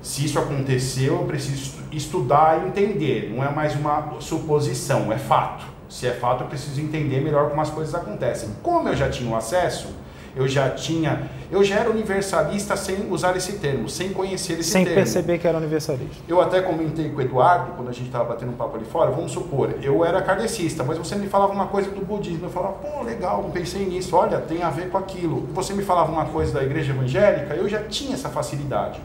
Se 0.00 0.24
isso 0.24 0.38
aconteceu, 0.38 1.14
eu 1.16 1.24
preciso 1.24 1.54
estu- 1.62 1.82
estudar 1.92 2.62
e 2.64 2.68
entender. 2.68 3.32
Não 3.34 3.44
é 3.44 3.50
mais 3.50 3.74
uma 3.74 4.14
suposição, 4.20 5.12
é 5.12 5.18
fato. 5.18 5.64
Se 5.90 6.06
é 6.06 6.12
fato, 6.12 6.44
eu 6.44 6.46
preciso 6.46 6.80
entender 6.80 7.20
melhor 7.20 7.50
como 7.50 7.60
as 7.60 7.68
coisas 7.68 7.94
acontecem. 7.94 8.50
Como 8.62 8.88
eu 8.88 8.94
já 8.96 9.10
tinha 9.10 9.28
o 9.28 9.36
acesso, 9.36 9.88
eu 10.36 10.46
já 10.46 10.70
tinha. 10.70 11.28
Eu 11.50 11.64
já 11.64 11.80
era 11.80 11.90
universalista 11.90 12.76
sem 12.76 13.10
usar 13.10 13.36
esse 13.36 13.54
termo, 13.54 13.88
sem 13.88 14.12
conhecer 14.12 14.52
esse 14.60 14.70
Sem 14.70 14.84
termo. 14.84 15.00
perceber 15.00 15.38
que 15.38 15.48
era 15.48 15.58
universalista. 15.58 16.14
Eu 16.28 16.40
até 16.40 16.60
comentei 16.62 17.08
com 17.10 17.16
o 17.16 17.20
Eduardo, 17.20 17.72
quando 17.72 17.88
a 17.88 17.92
gente 17.92 18.06
estava 18.06 18.24
batendo 18.24 18.52
um 18.52 18.56
papo 18.56 18.76
ali 18.76 18.84
fora, 18.84 19.10
vamos 19.10 19.32
supor, 19.32 19.74
eu 19.82 20.04
era 20.04 20.22
kardecista, 20.22 20.84
mas 20.84 20.96
você 20.96 21.16
me 21.16 21.26
falava 21.26 21.52
uma 21.52 21.66
coisa 21.66 21.90
do 21.90 22.04
budismo, 22.04 22.46
eu 22.46 22.50
falava, 22.50 22.74
pô, 22.74 23.02
legal, 23.02 23.42
não 23.42 23.50
pensei 23.50 23.84
nisso, 23.84 24.14
olha, 24.14 24.38
tem 24.38 24.62
a 24.62 24.70
ver 24.70 24.90
com 24.90 24.98
aquilo. 24.98 25.48
Você 25.52 25.74
me 25.74 25.82
falava 25.82 26.12
uma 26.12 26.26
coisa 26.26 26.52
da 26.54 26.62
igreja 26.62 26.92
evangélica, 26.92 27.54
eu 27.54 27.68
já 27.68 27.82
tinha 27.82 28.14
essa 28.14 28.28
facilidade, 28.28 29.00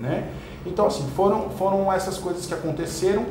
né? 0.00 0.26
Então, 0.66 0.86
assim, 0.86 1.08
foram, 1.14 1.50
foram 1.50 1.92
essas 1.92 2.18
coisas 2.18 2.44
que 2.46 2.52
aconteceram, 2.52 3.26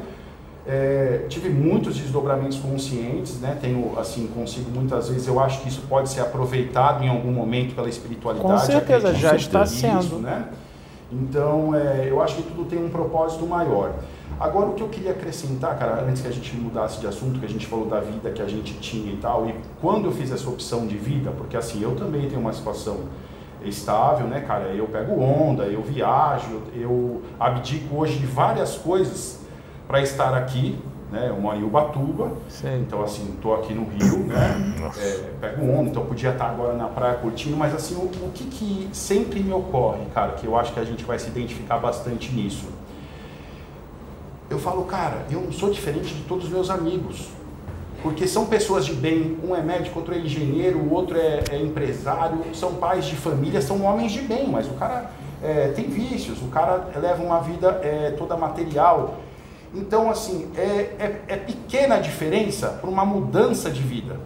é, 0.71 1.25
tive 1.27 1.49
muitos 1.49 1.97
desdobramentos 1.97 2.59
conscientes, 2.59 3.39
né? 3.41 3.57
Tenho, 3.59 3.97
assim, 3.97 4.27
consigo 4.27 4.69
muitas 4.69 5.09
vezes, 5.09 5.27
eu 5.27 5.39
acho 5.39 5.63
que 5.63 5.67
isso 5.67 5.81
pode 5.89 6.09
ser 6.09 6.21
aproveitado 6.21 7.03
em 7.03 7.09
algum 7.09 7.31
momento 7.31 7.73
pela 7.73 7.89
espiritualidade. 7.89 8.51
Com 8.51 8.59
certeza, 8.59 9.11
já 9.15 9.35
está 9.35 9.61
nisso, 9.61 9.75
sendo. 9.77 10.19
né? 10.19 10.49
Então, 11.11 11.73
é, 11.73 12.07
eu 12.07 12.21
acho 12.21 12.35
que 12.35 12.43
tudo 12.43 12.65
tem 12.65 12.77
um 12.77 12.89
propósito 12.89 13.47
maior. 13.47 13.95
Agora, 14.39 14.67
o 14.67 14.73
que 14.73 14.83
eu 14.83 14.89
queria 14.89 15.09
acrescentar, 15.09 15.75
cara, 15.79 16.05
antes 16.07 16.21
que 16.21 16.27
a 16.27 16.31
gente 16.31 16.55
mudasse 16.55 16.99
de 16.99 17.07
assunto, 17.07 17.39
que 17.39 17.45
a 17.47 17.49
gente 17.49 17.65
falou 17.65 17.87
da 17.87 17.99
vida 17.99 18.29
que 18.29 18.41
a 18.41 18.47
gente 18.47 18.75
tinha 18.75 19.11
e 19.11 19.17
tal, 19.17 19.49
e 19.49 19.55
quando 19.81 20.05
eu 20.05 20.11
fiz 20.11 20.31
essa 20.31 20.47
opção 20.47 20.85
de 20.85 20.97
vida, 20.97 21.31
porque 21.31 21.57
assim, 21.57 21.81
eu 21.81 21.95
também 21.95 22.29
tenho 22.29 22.39
uma 22.39 22.53
situação 22.53 23.05
estável, 23.65 24.27
né, 24.27 24.41
cara? 24.41 24.65
Eu 24.65 24.85
pego 24.85 25.19
onda, 25.19 25.63
eu 25.63 25.81
viajo, 25.81 26.61
eu 26.75 27.23
abdico 27.39 27.97
hoje 27.97 28.19
de 28.19 28.27
várias 28.27 28.77
coisas 28.77 29.38
para 29.89 30.03
estar 30.03 30.35
aqui, 30.35 30.77
né? 31.11 31.25
Eu 31.29 31.41
moro 31.41 31.57
em 31.57 31.63
Ubatuba, 31.63 32.33
Sei. 32.47 32.77
então 32.77 33.01
assim, 33.01 33.27
estou 33.33 33.55
aqui 33.55 33.73
no 33.73 33.85
Rio, 33.89 34.19
né? 34.19 34.75
É, 34.99 35.31
pego 35.41 35.65
onda, 35.65 35.89
então 35.89 36.05
podia 36.05 36.29
estar 36.29 36.45
agora 36.45 36.73
na 36.73 36.85
praia 36.85 37.15
curtindo, 37.15 37.57
mas 37.57 37.73
assim, 37.73 37.95
o, 37.95 38.03
o 38.03 38.31
que, 38.31 38.43
que 38.43 38.87
sempre 38.93 39.39
me 39.39 39.51
ocorre, 39.51 40.05
cara, 40.13 40.33
que 40.33 40.45
eu 40.45 40.55
acho 40.55 40.73
que 40.73 40.79
a 40.79 40.83
gente 40.83 41.03
vai 41.03 41.17
se 41.17 41.29
identificar 41.29 41.79
bastante 41.79 42.31
nisso. 42.31 42.67
Eu 44.47 44.59
falo, 44.59 44.83
cara, 44.83 45.25
eu 45.31 45.41
não 45.41 45.51
sou 45.51 45.71
diferente 45.71 46.13
de 46.13 46.21
todos 46.21 46.45
os 46.45 46.51
meus 46.51 46.69
amigos. 46.69 47.27
Porque 48.03 48.27
são 48.27 48.45
pessoas 48.45 48.85
de 48.85 48.93
bem, 48.93 49.39
um 49.43 49.55
é 49.55 49.61
médico, 49.61 49.99
outro 49.99 50.13
é 50.13 50.19
engenheiro, 50.19 50.77
o 50.77 50.93
outro 50.93 51.17
é, 51.17 51.43
é 51.49 51.59
empresário, 51.59 52.43
são 52.53 52.75
pais 52.75 53.05
de 53.05 53.15
família, 53.15 53.59
são 53.59 53.83
homens 53.83 54.11
de 54.11 54.21
bem, 54.21 54.47
mas 54.47 54.67
o 54.67 54.73
cara 54.75 55.09
é, 55.43 55.69
tem 55.69 55.89
vícios, 55.89 56.39
o 56.43 56.47
cara 56.47 56.89
leva 56.95 57.23
uma 57.23 57.39
vida 57.39 57.81
é, 57.83 58.11
toda 58.11 58.37
material. 58.37 59.17
Então, 59.73 60.09
assim, 60.09 60.49
é, 60.57 60.61
é, 60.99 61.21
é 61.27 61.35
pequena 61.37 61.95
a 61.95 61.99
diferença 61.99 62.69
para 62.81 62.89
uma 62.89 63.05
mudança 63.05 63.69
de 63.69 63.81
vida 63.81 64.17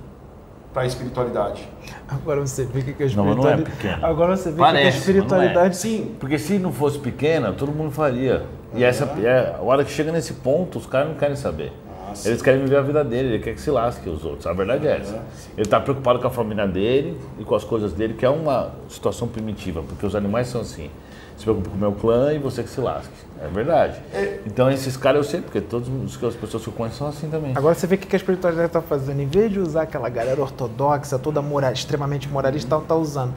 para 0.74 0.84
a 0.84 0.86
espiritualidade. 0.88 1.68
Agora 2.08 2.42
você 2.42 2.66
vê 2.66 2.82
que 2.82 2.94
que 2.94 3.04
a 3.04 3.08
Não, 3.10 3.26
mas 3.26 3.36
não 3.38 3.48
é 3.48 3.54
espiritualidade. 3.54 3.64
pequeno. 3.78 4.06
Agora 4.06 4.36
você 4.36 4.52
vê 4.52 4.58
Parece, 4.58 4.74
que 4.74 4.80
a 4.80 4.82
não 4.82 4.88
é. 4.88 4.98
espiritualidade. 4.98 5.78
Sim, 5.78 6.16
Porque 6.20 6.40
se 6.40 6.58
não 6.58 6.72
fosse 6.72 6.98
pequena, 6.98 7.54
todo 7.54 7.72
mundo 7.72 7.92
faria. 7.92 8.44
E 8.74 8.84
essa 8.84 9.06
é, 9.22 9.56
a 9.56 9.62
hora 9.62 9.84
que 9.86 9.92
chega 9.92 10.12
nesse 10.12 10.34
ponto, 10.36 10.80
os 10.80 10.88
caras 10.88 11.10
não 11.10 11.16
querem 11.16 11.36
saber. 11.36 11.72
Ah, 12.10 12.16
sim. 12.16 12.30
Eles 12.30 12.42
querem 12.42 12.62
viver 12.62 12.78
a 12.78 12.82
vida 12.82 13.04
dele, 13.04 13.36
ele 13.36 13.44
quer 13.44 13.54
que 13.54 13.62
se 13.62 13.70
lasque 13.70 14.10
os 14.10 14.26
outros. 14.26 14.48
A 14.48 14.54
verdade 14.54 14.88
é 14.88 14.98
essa. 14.98 15.22
Ele 15.54 15.62
está 15.62 15.80
preocupado 15.80 16.20
com 16.20 16.26
a 16.28 16.32
família 16.32 16.66
dele 16.68 17.20
e 17.38 17.44
com 17.44 17.54
as 17.54 17.64
coisas 17.64 17.94
dele, 17.94 18.16
que 18.16 18.26
é 18.26 18.30
uma 18.30 18.72
situação 18.90 19.28
primitiva, 19.28 19.84
porque 19.88 20.06
os 20.06 20.16
animais 20.16 20.48
são 20.48 20.62
assim. 20.62 20.90
Se 21.38 21.44
preocupa 21.44 21.70
com 21.70 21.76
o 21.76 21.80
meu 21.80 21.92
clã 21.94 22.34
e 22.34 22.40
você 22.40 22.64
que 22.64 22.70
se 22.70 22.80
lasque. 22.80 23.14
É 23.42 23.48
verdade. 23.48 24.00
É. 24.14 24.40
Então 24.46 24.72
esses 24.72 24.96
caras 24.96 25.26
eu 25.26 25.32
sei, 25.32 25.42
porque 25.42 25.60
todas 25.60 25.90
as 25.90 26.36
pessoas 26.36 26.64
que 26.64 26.70
eu 26.70 26.74
conheço 26.74 26.98
são 26.98 27.08
assim 27.08 27.30
também. 27.30 27.52
Agora 27.56 27.76
você 27.76 27.86
vê 27.86 27.96
o 27.96 27.98
que 27.98 28.08
que 28.08 28.16
a 28.16 28.18
espiritualidade 28.18 28.68
está 28.68 28.82
fazendo. 28.82 29.20
Em 29.20 29.28
vez 29.28 29.52
de 29.52 29.60
usar 29.60 29.84
aquela 29.84 30.08
galera 30.10 30.40
ortodoxa, 30.42 31.20
toda 31.20 31.42
moral, 31.42 31.74
extremamente 31.74 32.30
moralista, 32.30 32.76
ela 32.76 32.84
está 32.84 32.96
usando 32.96 33.34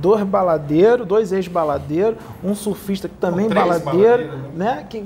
dois 0.00 0.22
baladeiros, 0.22 1.06
dois 1.06 1.32
ex-baladeiros, 1.32 2.16
um 2.42 2.54
surfista 2.54 3.08
que 3.08 3.14
também 3.16 3.48
Três 3.48 3.66
baladeiro, 3.66 4.30
né? 4.54 4.84
Que 4.88 5.00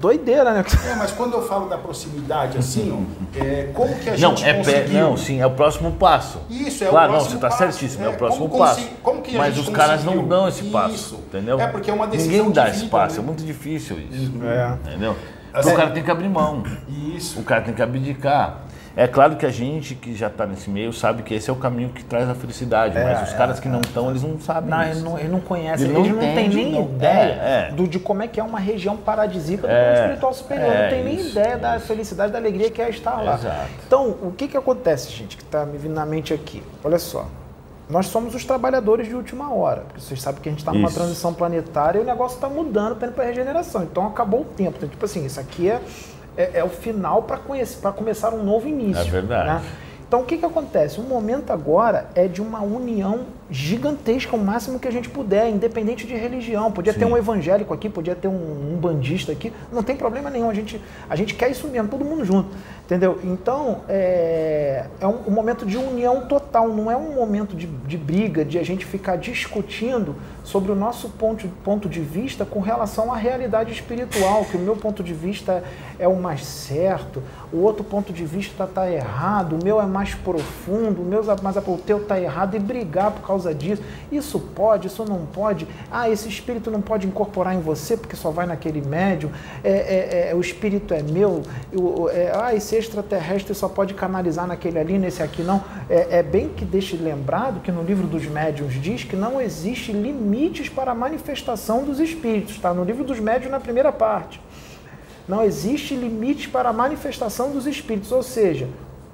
doideira, 0.00 0.52
né? 0.52 0.64
É, 0.90 0.94
mas 0.94 1.10
quando 1.10 1.34
eu 1.34 1.42
falo 1.46 1.68
da 1.68 1.76
proximidade, 1.76 2.56
assim, 2.58 3.06
é, 3.34 3.70
como 3.74 3.94
que 3.96 4.10
a 4.10 4.16
Não, 4.16 4.36
gente 4.36 4.44
é 4.44 4.52
pé, 4.54 4.58
conseguiu... 4.58 5.00
não, 5.00 5.16
sim, 5.16 5.40
é 5.40 5.46
o 5.46 5.50
próximo 5.50 5.92
passo. 5.92 6.38
Isso, 6.48 6.84
é 6.84 6.88
claro, 6.88 7.08
o 7.08 7.14
próximo 7.14 7.34
não, 7.34 7.40
você 7.40 7.46
está 7.46 7.48
passo. 7.48 7.78
certíssimo, 7.78 8.04
é, 8.04 8.06
É, 8.06 8.10
o 8.10 8.16
próximo 8.16 8.48
como 8.48 8.64
passo. 8.64 8.88
como 9.02 9.22
que 9.22 9.34
a 9.34 9.38
Mas 9.38 9.54
gente 9.54 9.68
os 9.68 9.74
caras 9.74 10.04
não 10.04 10.12
conseguiu? 10.12 10.28
dão 10.28 10.48
esse 10.48 10.64
passo, 10.64 10.94
Isso. 10.94 11.14
entendeu? 11.28 11.60
É, 11.60 11.66
porque 11.66 11.90
é 11.90 11.94
uma 11.94 12.06
decisão 12.06 12.32
Ninguém 12.36 12.52
dá 12.52 12.64
de 12.68 12.76
esse 12.76 12.86
passo, 12.86 13.16
né? 13.16 13.22
é 13.22 13.26
muito 13.26 13.44
difícil 13.44 13.98
isso. 13.98 14.32
É. 14.44 14.76
Entendeu? 14.88 15.16
Assim- 15.52 15.60
Então 15.60 15.72
o 15.72 15.76
cara 15.76 15.90
tem 15.90 16.02
que 16.02 16.10
abrir 16.10 16.28
mão. 16.28 16.62
Isso. 17.16 17.40
O 17.40 17.42
cara 17.42 17.60
tem 17.62 17.74
que 17.74 17.82
abdicar. 17.82 18.58
É 19.00 19.06
claro 19.06 19.36
que 19.36 19.46
a 19.46 19.50
gente 19.50 19.94
que 19.94 20.12
já 20.16 20.26
está 20.26 20.44
nesse 20.44 20.68
meio 20.68 20.92
sabe 20.92 21.22
que 21.22 21.32
esse 21.32 21.48
é 21.48 21.52
o 21.52 21.56
caminho 21.56 21.90
que 21.90 22.02
traz 22.04 22.28
a 22.28 22.34
felicidade, 22.34 22.98
mas 22.98 23.28
os 23.28 23.32
caras 23.34 23.60
que 23.60 23.68
não 23.68 23.80
estão, 23.80 24.10
eles 24.10 24.24
não 24.24 24.40
sabem 24.40 24.68
Não, 24.70 24.82
isso. 24.82 24.90
ele 24.90 25.00
não, 25.02 25.18
ele 25.20 25.28
não 25.28 25.40
conhece, 25.40 25.84
Ele 25.84 25.94
eles 25.94 26.08
não 26.08 26.14
não, 26.16 26.34
têm 26.34 26.48
nem 26.48 26.72
não. 26.72 26.82
ideia 26.82 27.38
É, 27.40 27.68
é. 27.68 27.72
Do, 27.72 27.86
de 27.86 28.00
como 28.00 28.24
é 28.24 28.26
que 28.26 28.40
é 28.40 28.42
uma 28.42 28.58
região 28.58 28.96
paradisíaca 28.96 29.68
do 29.68 29.72
É, 29.72 30.00
espiritual 30.00 30.34
superior. 30.34 30.72
é, 30.72 30.82
não 30.82 30.90
tem 30.90 31.04
nem 31.04 31.28
ideia 31.30 31.56
da 31.56 31.78
felicidade, 31.78 32.32
da 32.32 32.38
alegria 32.38 32.70
que 32.72 32.82
é 32.82 32.90
estar 32.90 33.22
lá. 33.22 33.34
Exato. 33.34 33.68
Então, 33.86 34.16
o 34.20 34.32
que, 34.36 34.48
que 34.48 34.56
acontece, 34.56 35.10
gente, 35.12 35.36
que 35.36 35.44
está 35.44 35.64
me 35.64 35.78
vindo 35.78 35.94
na 35.94 36.04
mente 36.04 36.34
aqui? 36.34 36.60
Olha 36.82 36.98
só. 36.98 37.26
Nós 37.88 38.06
somos 38.06 38.34
os 38.34 38.44
trabalhadores 38.44 39.06
de 39.06 39.14
última 39.14 39.54
hora. 39.54 39.82
Porque 39.82 40.00
vocês 40.00 40.20
sabem 40.20 40.42
que 40.42 40.48
a 40.48 40.52
gente 40.52 40.58
está 40.58 40.72
numa 40.72 40.90
transição 40.90 41.32
planetária 41.32 42.00
e 42.00 42.02
o 42.02 42.04
negócio 42.04 42.34
está 42.34 42.48
mudando, 42.48 42.94
está 42.94 43.06
indo 43.06 43.14
para 43.14 43.24
regeneração. 43.24 43.84
Então 43.84 44.06
acabou 44.08 44.40
o 44.40 44.44
tempo. 44.44 44.74
Então, 44.76 44.88
tipo 44.88 45.04
assim, 45.04 45.24
isso 45.24 45.38
aqui 45.40 45.70
é, 45.70 45.80
é, 46.38 46.60
é 46.60 46.64
o 46.64 46.68
final 46.68 47.24
para 47.24 47.36
começar 47.92 48.32
um 48.32 48.44
novo 48.44 48.68
início. 48.68 49.02
É 49.02 49.10
verdade. 49.10 49.48
né? 49.48 49.62
Então 50.06 50.22
o 50.22 50.24
que, 50.24 50.38
que 50.38 50.44
acontece? 50.46 50.98
O 50.98 51.02
momento 51.02 51.52
agora 51.52 52.06
é 52.14 52.26
de 52.26 52.40
uma 52.40 52.62
união 52.62 53.26
gigantesca, 53.50 54.34
o 54.34 54.38
máximo 54.38 54.78
que 54.78 54.88
a 54.88 54.90
gente 54.90 55.06
puder, 55.10 55.50
independente 55.50 56.06
de 56.06 56.14
religião. 56.14 56.72
Podia 56.72 56.94
ter 56.94 57.04
Sim. 57.04 57.12
um 57.12 57.16
evangélico 57.16 57.74
aqui, 57.74 57.90
podia 57.90 58.14
ter 58.14 58.26
um, 58.26 58.72
um 58.72 58.76
bandista 58.80 59.32
aqui, 59.32 59.52
não 59.70 59.82
tem 59.82 59.96
problema 59.96 60.30
nenhum. 60.30 60.48
A 60.48 60.54
gente, 60.54 60.80
a 61.10 61.14
gente 61.14 61.34
quer 61.34 61.50
isso 61.50 61.68
mesmo, 61.68 61.88
todo 61.88 62.06
mundo 62.06 62.24
junto. 62.24 62.48
Entendeu? 62.88 63.20
Então 63.22 63.82
é, 63.86 64.86
é 64.98 65.06
um, 65.06 65.28
um 65.28 65.30
momento 65.30 65.66
de 65.66 65.76
união 65.76 66.22
total, 66.22 66.70
não 66.70 66.90
é 66.90 66.96
um 66.96 67.14
momento 67.14 67.54
de, 67.54 67.66
de 67.66 67.98
briga, 67.98 68.46
de 68.46 68.58
a 68.58 68.62
gente 68.62 68.86
ficar 68.86 69.16
discutindo 69.16 70.16
sobre 70.42 70.72
o 70.72 70.74
nosso 70.74 71.10
ponto, 71.10 71.46
ponto 71.62 71.86
de 71.86 72.00
vista 72.00 72.46
com 72.46 72.60
relação 72.60 73.12
à 73.12 73.16
realidade 73.18 73.70
espiritual, 73.70 74.46
que 74.46 74.56
o 74.56 74.60
meu 74.60 74.74
ponto 74.74 75.02
de 75.02 75.12
vista 75.12 75.62
é 75.98 76.08
o 76.08 76.16
mais 76.16 76.46
certo, 76.46 77.22
o 77.52 77.58
outro 77.58 77.84
ponto 77.84 78.10
de 78.10 78.24
vista 78.24 78.64
está 78.64 78.90
errado, 78.90 79.58
o 79.60 79.62
meu 79.62 79.78
é 79.78 79.84
mais 79.84 80.14
profundo, 80.14 81.02
o 81.02 81.04
meu 81.04 81.20
é 81.20 81.42
mais 81.42 81.58
o 81.58 81.76
teu 81.76 81.98
está 81.98 82.18
errado 82.18 82.54
e 82.56 82.58
brigar 82.58 83.10
por 83.10 83.26
causa 83.26 83.52
disso. 83.54 83.82
Isso 84.10 84.40
pode, 84.40 84.86
isso 84.86 85.04
não 85.04 85.26
pode. 85.26 85.68
Ah, 85.90 86.08
esse 86.08 86.26
espírito 86.26 86.70
não 86.70 86.80
pode 86.80 87.06
incorporar 87.06 87.54
em 87.54 87.60
você 87.60 87.98
porque 87.98 88.16
só 88.16 88.30
vai 88.30 88.46
naquele 88.46 88.80
médium. 88.80 89.30
É, 89.62 89.70
é, 89.70 90.30
é, 90.30 90.34
o 90.34 90.40
espírito 90.40 90.94
é 90.94 91.02
meu. 91.02 91.42
Eu, 91.70 92.08
é, 92.10 92.32
ah, 92.34 92.54
esse 92.54 92.77
extraterrestre 92.78 93.54
só 93.54 93.68
pode 93.68 93.94
canalizar 93.94 94.46
naquele 94.46 94.78
ali, 94.78 94.98
nesse 94.98 95.22
aqui 95.22 95.42
não. 95.42 95.62
É, 95.88 96.18
é 96.18 96.22
bem 96.22 96.48
que 96.48 96.64
deixe 96.64 96.96
lembrado 96.96 97.60
que 97.60 97.72
no 97.72 97.82
livro 97.82 98.06
dos 98.06 98.24
médiuns 98.26 98.74
diz 98.74 99.04
que 99.04 99.16
não 99.16 99.40
existe 99.40 99.92
limites 99.92 100.68
para 100.68 100.92
a 100.92 100.94
manifestação 100.94 101.84
dos 101.84 102.00
espíritos. 102.00 102.54
Está 102.54 102.72
no 102.72 102.84
livro 102.84 103.04
dos 103.04 103.18
médiuns 103.18 103.50
na 103.50 103.60
primeira 103.60 103.92
parte. 103.92 104.40
Não 105.28 105.44
existe 105.44 105.94
limite 105.94 106.48
para 106.48 106.70
a 106.70 106.72
manifestação 106.72 107.50
dos 107.50 107.66
espíritos, 107.66 108.10
ou 108.10 108.22
seja, 108.22 108.66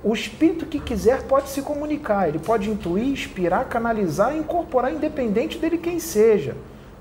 o 0.04 0.14
espírito 0.14 0.66
que 0.66 0.78
quiser 0.78 1.22
pode 1.22 1.48
se 1.48 1.60
comunicar, 1.62 2.28
ele 2.28 2.38
pode 2.38 2.70
intuir, 2.70 3.06
inspirar, 3.06 3.64
canalizar 3.64 4.36
incorporar, 4.36 4.92
independente 4.92 5.58
dele 5.58 5.78
quem 5.78 5.98
seja. 5.98 6.56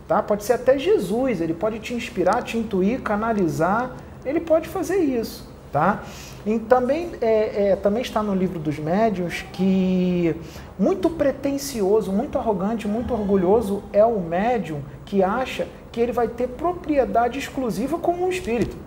Tá? 0.08 0.24
Pode 0.24 0.44
ser 0.44 0.54
até 0.54 0.80
Jesus, 0.80 1.42
ele 1.42 1.54
pode 1.54 1.80
te 1.80 1.94
inspirar, 1.94 2.42
te 2.42 2.58
intuir, 2.58 3.02
canalizar, 3.02 3.96
ele 4.26 4.40
pode 4.40 4.68
fazer 4.68 4.98
isso. 4.98 5.53
Tá? 5.74 6.04
E 6.46 6.60
também, 6.60 7.14
é, 7.20 7.72
é, 7.72 7.76
também 7.76 8.04
está 8.04 8.22
no 8.22 8.36
livro 8.36 8.60
dos 8.60 8.78
médiuns 8.78 9.44
que 9.52 10.36
muito 10.78 11.10
pretensioso, 11.10 12.12
muito 12.12 12.38
arrogante, 12.38 12.88
muito 12.88 13.12
orgulhoso 13.12 13.82
é 13.92 14.06
o 14.06 14.20
médium 14.20 14.82
que 15.04 15.24
acha 15.24 15.68
que 15.92 16.00
ele 16.00 16.12
vai 16.12 16.28
ter 16.28 16.50
propriedade 16.50 17.40
exclusiva 17.40 17.98
com 17.98 18.14
um 18.14 18.30
espírito. 18.30 18.78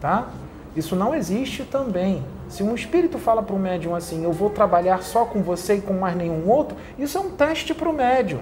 Tá? 0.00 0.28
Isso 0.74 0.96
não 0.96 1.14
existe 1.14 1.64
também. 1.64 2.24
Se 2.48 2.62
um 2.62 2.74
espírito 2.74 3.18
fala 3.18 3.42
para 3.42 3.54
o 3.54 3.58
médium 3.58 3.94
assim, 3.94 4.24
eu 4.24 4.32
vou 4.32 4.48
trabalhar 4.48 5.02
só 5.02 5.26
com 5.26 5.42
você 5.42 5.74
e 5.74 5.80
com 5.82 5.92
mais 5.92 6.16
nenhum 6.16 6.48
outro, 6.48 6.78
isso 6.98 7.18
é 7.18 7.20
um 7.20 7.30
teste 7.30 7.74
para 7.74 7.90
o 7.90 7.92
médium. 7.92 8.40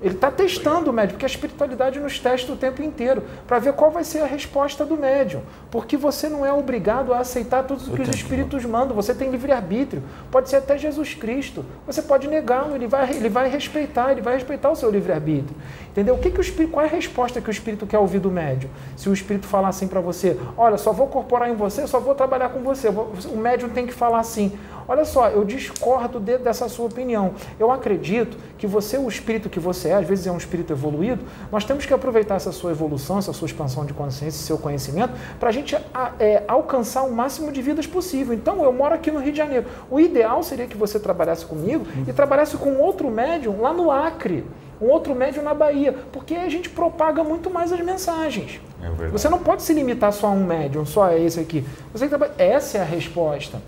Ele 0.00 0.14
está 0.14 0.30
testando 0.30 0.90
o 0.90 0.92
médium, 0.92 1.12
porque 1.12 1.24
a 1.24 1.28
espiritualidade 1.28 1.98
nos 1.98 2.18
testa 2.18 2.52
o 2.52 2.56
tempo 2.56 2.82
inteiro, 2.82 3.22
para 3.46 3.58
ver 3.58 3.72
qual 3.72 3.90
vai 3.90 4.04
ser 4.04 4.20
a 4.20 4.26
resposta 4.26 4.84
do 4.84 4.96
médium. 4.96 5.42
Porque 5.70 5.96
você 5.96 6.28
não 6.28 6.46
é 6.46 6.52
obrigado 6.52 7.12
a 7.12 7.18
aceitar 7.18 7.64
tudo 7.64 7.92
o 7.92 7.96
que 7.96 8.02
os 8.02 8.08
espíritos 8.08 8.64
mandam, 8.64 8.94
você 8.94 9.12
tem 9.12 9.30
livre-arbítrio. 9.30 10.02
Pode 10.30 10.48
ser 10.48 10.56
até 10.56 10.78
Jesus 10.78 11.14
Cristo. 11.14 11.64
Você 11.86 12.00
pode 12.00 12.28
negá-lo, 12.28 12.74
ele 12.74 12.86
vai, 12.86 13.10
ele 13.10 13.28
vai 13.28 13.48
respeitar, 13.48 14.12
ele 14.12 14.22
vai 14.22 14.34
respeitar 14.34 14.70
o 14.70 14.76
seu 14.76 14.90
livre-arbítrio. 14.90 15.56
Entendeu? 15.90 16.14
O 16.14 16.18
que 16.18 16.30
que 16.30 16.38
o 16.38 16.40
espírito, 16.40 16.72
qual 16.72 16.86
é 16.86 16.88
a 16.88 16.92
resposta 16.92 17.40
que 17.40 17.48
o 17.48 17.50
espírito 17.50 17.86
quer 17.86 17.98
ouvir 17.98 18.20
do 18.20 18.30
médium? 18.30 18.70
Se 18.96 19.08
o 19.08 19.12
espírito 19.12 19.46
falar 19.46 19.68
assim 19.68 19.88
para 19.88 20.00
você, 20.00 20.38
olha, 20.56 20.78
só 20.78 20.92
vou 20.92 21.08
corporar 21.08 21.50
em 21.50 21.54
você, 21.54 21.86
só 21.88 21.98
vou 21.98 22.14
trabalhar 22.14 22.50
com 22.50 22.60
você. 22.60 22.88
O 22.88 23.36
médium 23.36 23.68
tem 23.68 23.86
que 23.86 23.92
falar 23.92 24.20
assim, 24.20 24.56
olha 24.88 25.04
só, 25.04 25.28
eu 25.28 25.44
discordo 25.44 26.18
de, 26.18 26.38
dessa 26.38 26.68
sua 26.68 26.86
opinião. 26.86 27.34
Eu 27.60 27.70
acredito 27.70 28.36
que 28.56 28.66
você, 28.66 28.96
o 28.96 29.06
espírito 29.06 29.48
que 29.48 29.60
você 29.60 29.90
é, 29.90 29.94
às 29.94 30.06
vezes 30.06 30.26
é 30.26 30.32
um 30.32 30.36
espírito 30.36 30.72
evoluído, 30.72 31.24
nós 31.52 31.64
temos 31.64 31.86
que 31.86 31.92
aproveitar 31.92 32.36
essa 32.36 32.50
sua 32.50 32.70
evolução, 32.70 33.18
essa 33.18 33.32
sua 33.32 33.46
expansão 33.46 33.84
de 33.84 33.92
consciência, 33.92 34.44
seu 34.44 34.58
conhecimento, 34.58 35.12
para 35.38 35.50
a 35.50 35.52
gente 35.52 35.76
é, 36.18 36.42
alcançar 36.48 37.02
o 37.02 37.12
máximo 37.12 37.52
de 37.52 37.60
vidas 37.60 37.86
possível. 37.86 38.34
Então, 38.34 38.64
eu 38.64 38.72
moro 38.72 38.94
aqui 38.94 39.10
no 39.10 39.20
Rio 39.20 39.32
de 39.32 39.38
Janeiro. 39.38 39.66
O 39.90 40.00
ideal 40.00 40.42
seria 40.42 40.66
que 40.66 40.76
você 40.76 40.98
trabalhasse 40.98 41.44
comigo 41.44 41.86
e 42.06 42.12
trabalhasse 42.12 42.56
com 42.56 42.76
outro 42.78 43.10
médium 43.10 43.60
lá 43.60 43.72
no 43.72 43.90
Acre 43.90 44.44
um 44.80 44.86
outro 44.86 45.14
médium 45.14 45.42
na 45.42 45.54
Bahia, 45.54 45.94
porque 46.12 46.34
a 46.34 46.48
gente 46.48 46.70
propaga 46.70 47.24
muito 47.24 47.50
mais 47.50 47.72
as 47.72 47.80
mensagens. 47.80 48.60
É 48.80 49.08
você 49.08 49.28
não 49.28 49.38
pode 49.38 49.62
se 49.62 49.72
limitar 49.72 50.12
só 50.12 50.28
a 50.28 50.30
um 50.30 50.44
médium, 50.44 50.86
só 50.86 51.04
a 51.04 51.18
esse 51.18 51.40
aqui. 51.40 51.64
Você 51.92 52.08
trabalha... 52.08 52.32
Essa 52.38 52.78
é 52.78 52.80
a 52.80 52.84
resposta. 52.84 53.60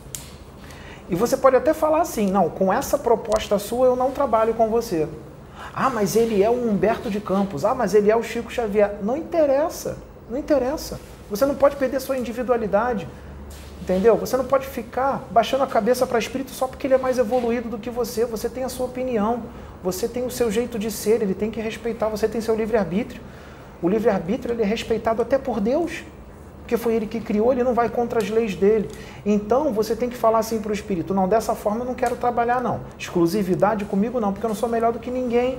E 1.11 1.14
você 1.17 1.37
pode 1.37 1.57
até 1.57 1.75
falar 1.75 2.00
assim, 2.00 2.31
não, 2.31 2.49
com 2.49 2.73
essa 2.73 2.97
proposta 2.97 3.59
sua 3.59 3.88
eu 3.88 3.97
não 3.97 4.12
trabalho 4.12 4.55
com 4.55 4.69
você. 4.69 5.09
Ah, 5.75 5.90
mas 5.90 6.14
ele 6.14 6.40
é 6.40 6.49
o 6.49 6.52
Humberto 6.52 7.11
de 7.11 7.21
Campos. 7.21 7.64
Ah, 7.64 7.75
mas 7.75 7.95
ele 7.95 8.11
é 8.11 8.17
o 8.17 8.23
Chico 8.23 8.50
Xavier. 8.50 8.99
Não 9.02 9.17
interessa, 9.17 9.99
não 10.31 10.38
interessa. 10.38 11.00
Você 11.29 11.45
não 11.45 11.57
pode 11.57 11.75
perder 11.75 12.00
sua 12.00 12.17
individualidade. 12.17 13.09
Entendeu? 13.83 14.17
Você 14.19 14.37
não 14.37 14.45
pode 14.45 14.69
ficar 14.69 15.26
baixando 15.33 15.64
a 15.64 15.67
cabeça 15.67 16.07
para 16.07 16.19
espírito 16.19 16.52
só 16.52 16.69
porque 16.69 16.87
ele 16.87 16.95
é 16.95 16.99
mais 16.99 17.19
evoluído 17.19 17.69
do 17.69 17.79
que 17.79 17.90
você. 17.90 18.25
Você 18.25 18.49
tem 18.49 18.62
a 18.62 18.69
sua 18.69 18.87
opinião, 18.87 19.43
você 19.83 20.07
tem 20.07 20.25
o 20.25 20.31
seu 20.31 20.49
jeito 20.49 20.79
de 20.79 20.93
ser, 20.93 21.23
ele 21.23 21.35
tem 21.35 21.50
que 21.50 21.61
respeitar, 21.61 22.09
você 22.09 22.29
tem 22.29 22.40
seu 22.40 22.55
livre-arbítrio. 22.55 23.21
O 23.83 23.88
livre-arbítrio 23.88 24.55
ele 24.55 24.62
é 24.62 24.67
respeitado 24.67 25.23
até 25.23 25.38
por 25.38 25.59
Deus, 25.61 26.05
porque 26.71 26.77
foi 26.77 26.95
ele 26.95 27.07
que 27.07 27.19
criou, 27.19 27.50
ele 27.50 27.65
não 27.65 27.75
vai 27.75 27.89
contra 27.89 28.21
as 28.21 28.31
leis 28.31 28.55
dele. 28.55 28.89
Então 29.27 29.73
você 29.73 29.97
tem 29.97 30.09
que 30.09 30.17
falar 30.17 30.39
assim 30.39 30.61
para 30.61 30.71
o 30.71 30.73
espírito: 30.73 31.12
não, 31.12 31.27
dessa 31.27 31.53
forma 31.53 31.81
eu 31.81 31.85
não 31.85 31.95
quero 31.95 32.15
trabalhar, 32.15 32.61
não. 32.61 32.83
Exclusividade 32.97 33.85
comigo 33.85 34.21
não, 34.21 34.33
porque 34.33 34.47
eu 34.47 34.49
não 34.49 34.55
sou 34.55 34.69
melhor 34.69 34.93
do 34.93 35.00
que 35.00 35.11
ninguém. 35.11 35.59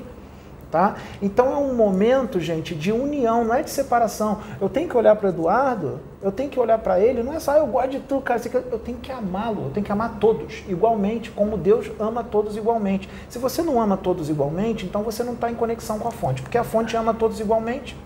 Tá? 0.72 0.96
Então 1.22 1.52
é 1.52 1.58
um 1.58 1.74
momento, 1.76 2.40
gente, 2.40 2.74
de 2.74 2.94
união, 2.94 3.44
não 3.44 3.54
é 3.54 3.62
de 3.62 3.70
separação. 3.70 4.40
Eu 4.62 4.70
tenho 4.70 4.88
que 4.88 4.96
olhar 4.96 5.18
para 5.18 5.28
Eduardo, 5.28 6.00
eu 6.24 6.32
tenho 6.32 6.50
que 6.50 6.58
olhar 6.58 6.78
para 6.78 6.98
ele, 6.98 7.22
não 7.22 7.34
é 7.34 7.42
só 7.42 7.58
eu 7.58 7.68
gosto 7.68 7.90
de 7.90 8.00
tu, 8.00 8.22
cara, 8.22 8.40
eu 8.72 8.80
tenho 8.80 8.98
que 9.00 9.12
amá-lo, 9.12 9.66
eu 9.66 9.72
tenho 9.72 9.86
que 9.86 9.92
amar 9.92 10.18
todos 10.18 10.64
igualmente, 10.70 11.30
como 11.30 11.58
Deus 11.58 11.92
ama 12.00 12.24
todos 12.24 12.56
igualmente. 12.56 13.10
Se 13.28 13.38
você 13.38 13.62
não 13.62 13.82
ama 13.82 13.98
todos 13.98 14.30
igualmente, 14.30 14.86
então 14.86 15.04
você 15.04 15.26
não 15.26 15.34
está 15.34 15.52
em 15.52 15.56
conexão 15.56 16.00
com 16.00 16.08
a 16.08 16.12
fonte, 16.12 16.42
porque 16.42 16.58
a 16.58 16.64
fonte 16.64 16.96
ama 16.96 17.14
todos 17.14 17.42
igualmente. 17.42 17.98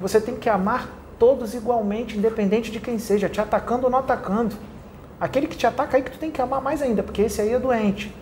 Você 0.00 0.20
tem 0.20 0.36
que 0.36 0.48
amar 0.48 0.88
todos 1.18 1.54
igualmente, 1.54 2.16
independente 2.16 2.70
de 2.70 2.80
quem 2.80 2.98
seja, 2.98 3.28
te 3.28 3.40
atacando 3.40 3.84
ou 3.84 3.90
não 3.90 3.98
atacando. 3.98 4.56
Aquele 5.20 5.46
que 5.46 5.56
te 5.56 5.66
ataca 5.66 5.96
aí 5.96 6.02
que 6.02 6.12
tu 6.12 6.18
tem 6.18 6.30
que 6.30 6.40
amar 6.40 6.60
mais 6.60 6.80
ainda, 6.80 7.02
porque 7.02 7.22
esse 7.22 7.40
aí 7.40 7.52
é 7.52 7.58
doente. 7.58 8.14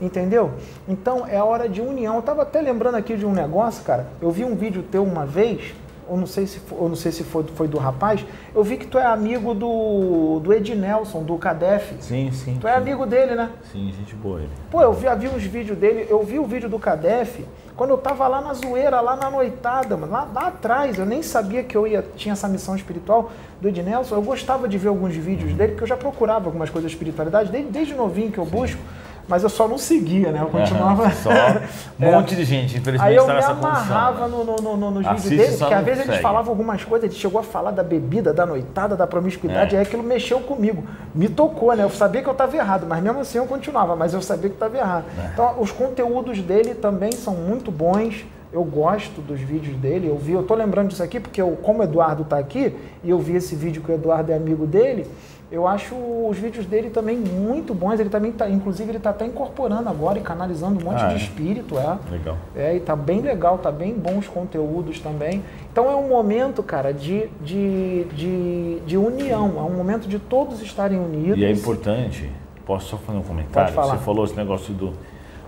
Entendeu? 0.00 0.52
Então 0.88 1.26
é 1.26 1.36
a 1.36 1.44
hora 1.44 1.68
de 1.68 1.80
união. 1.80 2.14
Eu 2.14 2.20
estava 2.20 2.42
até 2.42 2.60
lembrando 2.60 2.96
aqui 2.96 3.16
de 3.16 3.24
um 3.24 3.32
negócio, 3.32 3.84
cara. 3.84 4.06
Eu 4.20 4.30
vi 4.30 4.44
um 4.44 4.54
vídeo 4.54 4.84
teu 4.90 5.04
uma 5.04 5.24
vez, 5.24 5.74
ou 6.08 6.16
não 6.16 6.26
sei 6.26 6.46
se, 6.46 6.58
foi, 6.58 6.78
ou 6.78 6.88
não 6.88 6.96
sei 6.96 7.12
se 7.12 7.24
foi, 7.24 7.44
foi 7.54 7.68
do 7.68 7.78
rapaz. 7.78 8.24
Eu 8.54 8.62
vi 8.62 8.76
que 8.76 8.86
tu 8.86 8.98
é 8.98 9.06
amigo 9.06 9.54
do, 9.54 10.40
do 10.40 10.52
Ed 10.52 10.74
Nelson, 10.74 11.22
do 11.22 11.36
Cadef. 11.36 11.94
Sim, 12.00 12.30
sim. 12.32 12.58
Tu 12.60 12.68
é 12.68 12.74
amigo 12.74 13.06
dele, 13.06 13.34
né? 13.34 13.50
Sim, 13.72 13.92
gente 13.96 14.14
boa 14.14 14.40
ele. 14.40 14.50
Pô, 14.70 14.80
eu 14.80 14.92
vi, 14.92 15.06
vi 15.18 15.28
uns 15.28 15.42
vídeos 15.42 15.78
dele, 15.78 16.06
eu 16.08 16.22
vi 16.22 16.38
o 16.38 16.44
vídeo 16.44 16.68
do 16.68 16.78
Cadef 16.78 17.44
quando 17.76 17.90
eu 17.90 17.98
tava 17.98 18.28
lá 18.28 18.40
na 18.40 18.54
zoeira, 18.54 19.00
lá 19.00 19.16
na 19.16 19.28
noitada, 19.28 19.96
lá, 19.96 20.28
lá 20.32 20.46
atrás, 20.46 20.96
eu 20.96 21.04
nem 21.04 21.22
sabia 21.22 21.64
que 21.64 21.76
eu 21.76 21.86
ia, 21.86 22.04
tinha 22.16 22.32
essa 22.32 22.46
missão 22.46 22.76
espiritual 22.76 23.32
do 23.60 23.68
Ed 23.68 23.82
Nelson. 23.82 24.14
Eu 24.14 24.22
gostava 24.22 24.68
de 24.68 24.78
ver 24.78 24.88
alguns 24.88 25.16
vídeos 25.16 25.52
dele, 25.54 25.72
porque 25.72 25.82
eu 25.82 25.88
já 25.88 25.96
procurava 25.96 26.46
algumas 26.46 26.70
coisas 26.70 26.88
de 26.88 26.96
espiritualidade, 26.96 27.50
desde, 27.50 27.70
desde 27.70 27.94
novinho 27.94 28.30
que 28.30 28.38
eu 28.38 28.46
busco 28.46 28.80
mas 29.28 29.42
eu 29.42 29.48
só 29.48 29.66
não 29.66 29.78
seguia, 29.78 30.30
né? 30.30 30.40
Eu 30.40 30.46
continuava. 30.46 31.10
só 31.10 31.30
um 32.00 32.10
monte 32.12 32.34
de 32.36 32.44
gente, 32.44 32.76
infelizmente, 32.76 33.08
Aí 33.08 33.16
eu 33.16 33.24
tá 33.26 33.34
me 33.34 33.42
amarrava 33.42 34.28
condição. 34.28 34.44
né? 34.44 34.44
no, 34.46 34.62
no, 34.62 34.76
no, 34.76 34.90
nos 34.90 35.06
Assiste 35.06 35.28
vídeos 35.30 35.46
dele, 35.46 35.56
só 35.58 35.64
porque 35.66 35.74
às 35.74 35.84
vezes 35.84 36.00
eles 36.00 36.10
segue. 36.12 36.22
falavam 36.22 36.50
algumas 36.50 36.84
coisas, 36.84 37.08
ele 37.10 37.18
chegou 37.18 37.40
a 37.40 37.44
falar 37.44 37.70
da 37.70 37.82
bebida, 37.82 38.32
da 38.32 38.44
noitada, 38.46 38.96
da 38.96 39.06
promiscuidade, 39.06 39.74
É. 39.74 39.78
aí 39.78 39.84
aquilo 39.84 40.02
mexeu 40.02 40.40
comigo. 40.40 40.84
Me 41.14 41.28
tocou, 41.28 41.74
né? 41.74 41.84
Eu 41.84 41.90
sabia 41.90 42.22
que 42.22 42.28
eu 42.28 42.32
estava 42.32 42.56
errado, 42.56 42.86
mas 42.88 43.02
mesmo 43.02 43.20
assim 43.20 43.38
eu 43.38 43.46
continuava, 43.46 43.96
mas 43.96 44.12
eu 44.14 44.20
sabia 44.22 44.48
que 44.50 44.56
estava 44.56 44.76
errado. 44.76 45.04
É. 45.18 45.30
Então, 45.32 45.54
os 45.58 45.70
conteúdos 45.72 46.40
dele 46.40 46.74
também 46.74 47.12
são 47.12 47.34
muito 47.34 47.70
bons. 47.70 48.24
Eu 48.54 48.62
gosto 48.62 49.20
dos 49.20 49.40
vídeos 49.40 49.76
dele. 49.76 50.06
Eu 50.06 50.16
vi, 50.16 50.30
eu 50.32 50.44
tô 50.44 50.54
lembrando 50.54 50.88
disso 50.90 51.02
aqui 51.02 51.18
porque 51.18 51.42
eu, 51.42 51.58
como 51.60 51.80
o 51.80 51.82
Eduardo 51.82 52.22
está 52.22 52.38
aqui 52.38 52.72
e 53.02 53.10
eu 53.10 53.18
vi 53.18 53.34
esse 53.34 53.56
vídeo 53.56 53.82
que 53.82 53.90
o 53.90 53.94
Eduardo 53.94 54.30
é 54.30 54.36
amigo 54.36 54.64
dele, 54.64 55.06
eu 55.50 55.66
acho 55.66 55.94
os 55.96 56.38
vídeos 56.38 56.64
dele 56.64 56.88
também 56.88 57.16
muito 57.16 57.74
bons. 57.74 57.98
Ele 57.98 58.08
também 58.08 58.30
tá, 58.30 58.48
inclusive 58.48 58.88
ele 58.90 58.98
está 58.98 59.10
até 59.10 59.26
incorporando 59.26 59.88
agora 59.88 60.20
e 60.20 60.22
canalizando 60.22 60.78
um 60.80 60.84
monte 60.84 61.02
Ah, 61.02 61.08
de 61.08 61.14
é? 61.14 61.16
espírito, 61.16 61.76
é. 61.76 61.98
Legal. 62.08 62.36
É, 62.54 62.76
e 62.76 62.80
tá 62.80 62.94
bem 62.94 63.20
legal, 63.22 63.58
tá 63.58 63.72
bem 63.72 63.92
bons 63.92 64.28
conteúdos 64.28 65.00
também. 65.00 65.42
Então 65.72 65.90
é 65.90 65.96
um 65.96 66.08
momento, 66.08 66.62
cara, 66.62 66.94
de, 66.94 67.26
de, 67.40 68.04
de, 68.14 68.80
de 68.86 68.96
união, 68.96 69.54
é 69.58 69.62
um 69.62 69.76
momento 69.76 70.06
de 70.06 70.20
todos 70.20 70.62
estarem 70.62 70.98
unidos. 71.00 71.38
E 71.38 71.44
é 71.44 71.50
importante, 71.50 72.30
posso 72.64 72.86
só 72.90 72.96
fazer 72.98 73.18
um 73.18 73.22
comentário? 73.22 73.74
Você 73.74 73.96
falou 73.98 74.24
esse 74.24 74.36
negócio 74.36 74.72
do. 74.72 74.92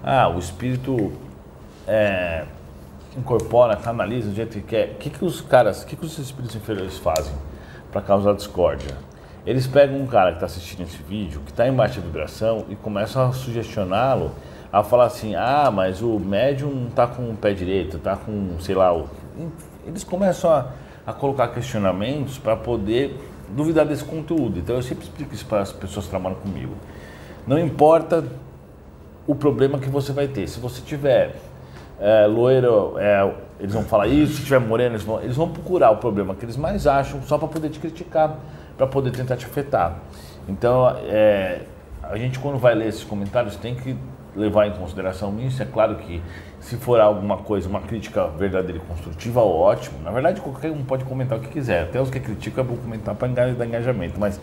Ah, 0.02 0.28
o 0.28 0.40
espírito 0.40 1.12
é, 1.86 2.44
incorpora, 3.16 3.76
canaliza 3.76 4.28
do 4.28 4.34
jeito 4.34 4.52
que 4.52 4.62
quer. 4.62 4.90
O 4.92 4.94
que, 4.96 5.10
que 5.10 5.24
os 5.24 5.40
caras, 5.40 5.82
o 5.82 5.86
que, 5.86 5.96
que 5.96 6.04
os 6.04 6.18
espíritos 6.18 6.54
inferiores 6.56 6.98
fazem 6.98 7.32
para 7.90 8.00
causar 8.00 8.34
discórdia? 8.34 8.94
Eles 9.46 9.66
pegam 9.66 9.98
um 10.00 10.06
cara 10.06 10.30
que 10.30 10.36
está 10.36 10.46
assistindo 10.46 10.82
esse 10.82 11.00
vídeo, 11.02 11.40
que 11.44 11.52
está 11.52 11.68
em 11.68 11.72
baixa 11.72 12.00
vibração, 12.00 12.64
e 12.68 12.74
começam 12.74 13.28
a 13.28 13.32
sugestioná-lo 13.32 14.32
a 14.72 14.82
falar 14.82 15.06
assim: 15.06 15.34
ah, 15.36 15.70
mas 15.72 16.02
o 16.02 16.18
médium 16.18 16.70
não 16.70 16.88
está 16.88 17.06
com 17.06 17.30
o 17.30 17.36
pé 17.36 17.52
direito, 17.52 17.96
está 17.96 18.16
com, 18.16 18.58
sei 18.60 18.74
lá, 18.74 18.92
o... 18.92 19.08
eles 19.86 20.02
começam 20.02 20.50
a, 20.50 20.66
a 21.06 21.12
colocar 21.12 21.48
questionamentos 21.48 22.38
para 22.38 22.56
poder 22.56 23.16
duvidar 23.48 23.86
desse 23.86 24.04
conteúdo. 24.04 24.58
Então 24.58 24.76
eu 24.76 24.82
sempre 24.82 25.04
explico 25.04 25.32
isso 25.32 25.46
para 25.46 25.60
as 25.60 25.72
pessoas 25.72 26.06
que 26.06 26.10
trabalham 26.10 26.38
comigo. 26.38 26.74
Não 27.46 27.58
importa 27.58 28.24
o 29.26 29.34
problema 29.34 29.78
que 29.78 29.88
você 29.88 30.12
vai 30.12 30.26
ter. 30.26 30.48
Se 30.48 30.58
você 30.58 30.82
tiver 30.82 31.36
é, 32.00 32.26
loiro, 32.26 32.94
é, 32.98 33.32
eles 33.58 33.72
vão 33.74 33.84
falar 33.84 34.06
isso. 34.06 34.34
Se 34.34 34.44
tiver 34.44 34.58
moreno, 34.58 34.94
eles 34.94 35.04
vão, 35.04 35.20
eles 35.20 35.36
vão 35.36 35.48
procurar 35.48 35.90
o 35.90 35.96
problema 35.96 36.34
que 36.34 36.44
eles 36.44 36.56
mais 36.56 36.86
acham 36.86 37.22
só 37.22 37.38
para 37.38 37.48
poder 37.48 37.70
te 37.70 37.78
criticar, 37.78 38.36
para 38.76 38.86
poder 38.86 39.10
tentar 39.10 39.36
te 39.36 39.46
afetar. 39.46 39.98
Então, 40.48 40.88
é, 41.04 41.62
a 42.02 42.16
gente 42.16 42.38
quando 42.38 42.58
vai 42.58 42.74
ler 42.74 42.88
esses 42.88 43.04
comentários 43.04 43.56
tem 43.56 43.74
que 43.74 43.96
levar 44.36 44.66
em 44.66 44.72
consideração 44.72 45.38
isso. 45.40 45.62
É 45.62 45.66
claro 45.66 45.96
que 45.96 46.22
se 46.60 46.76
for 46.76 47.00
alguma 47.00 47.38
coisa, 47.38 47.68
uma 47.68 47.80
crítica 47.80 48.26
verdadeira 48.28 48.78
e 48.78 48.86
construtiva, 48.86 49.40
ótimo. 49.40 49.98
Na 50.02 50.10
verdade, 50.10 50.40
qualquer 50.40 50.70
um 50.70 50.84
pode 50.84 51.04
comentar 51.04 51.38
o 51.38 51.40
que 51.40 51.48
quiser. 51.48 51.84
Até 51.84 52.00
os 52.00 52.10
que 52.10 52.20
criticam 52.20 52.62
é 52.62 52.66
bom 52.66 52.76
comentar 52.76 53.14
para 53.14 53.28
dar 53.28 53.66
engajamento. 53.66 54.20
Mas, 54.20 54.40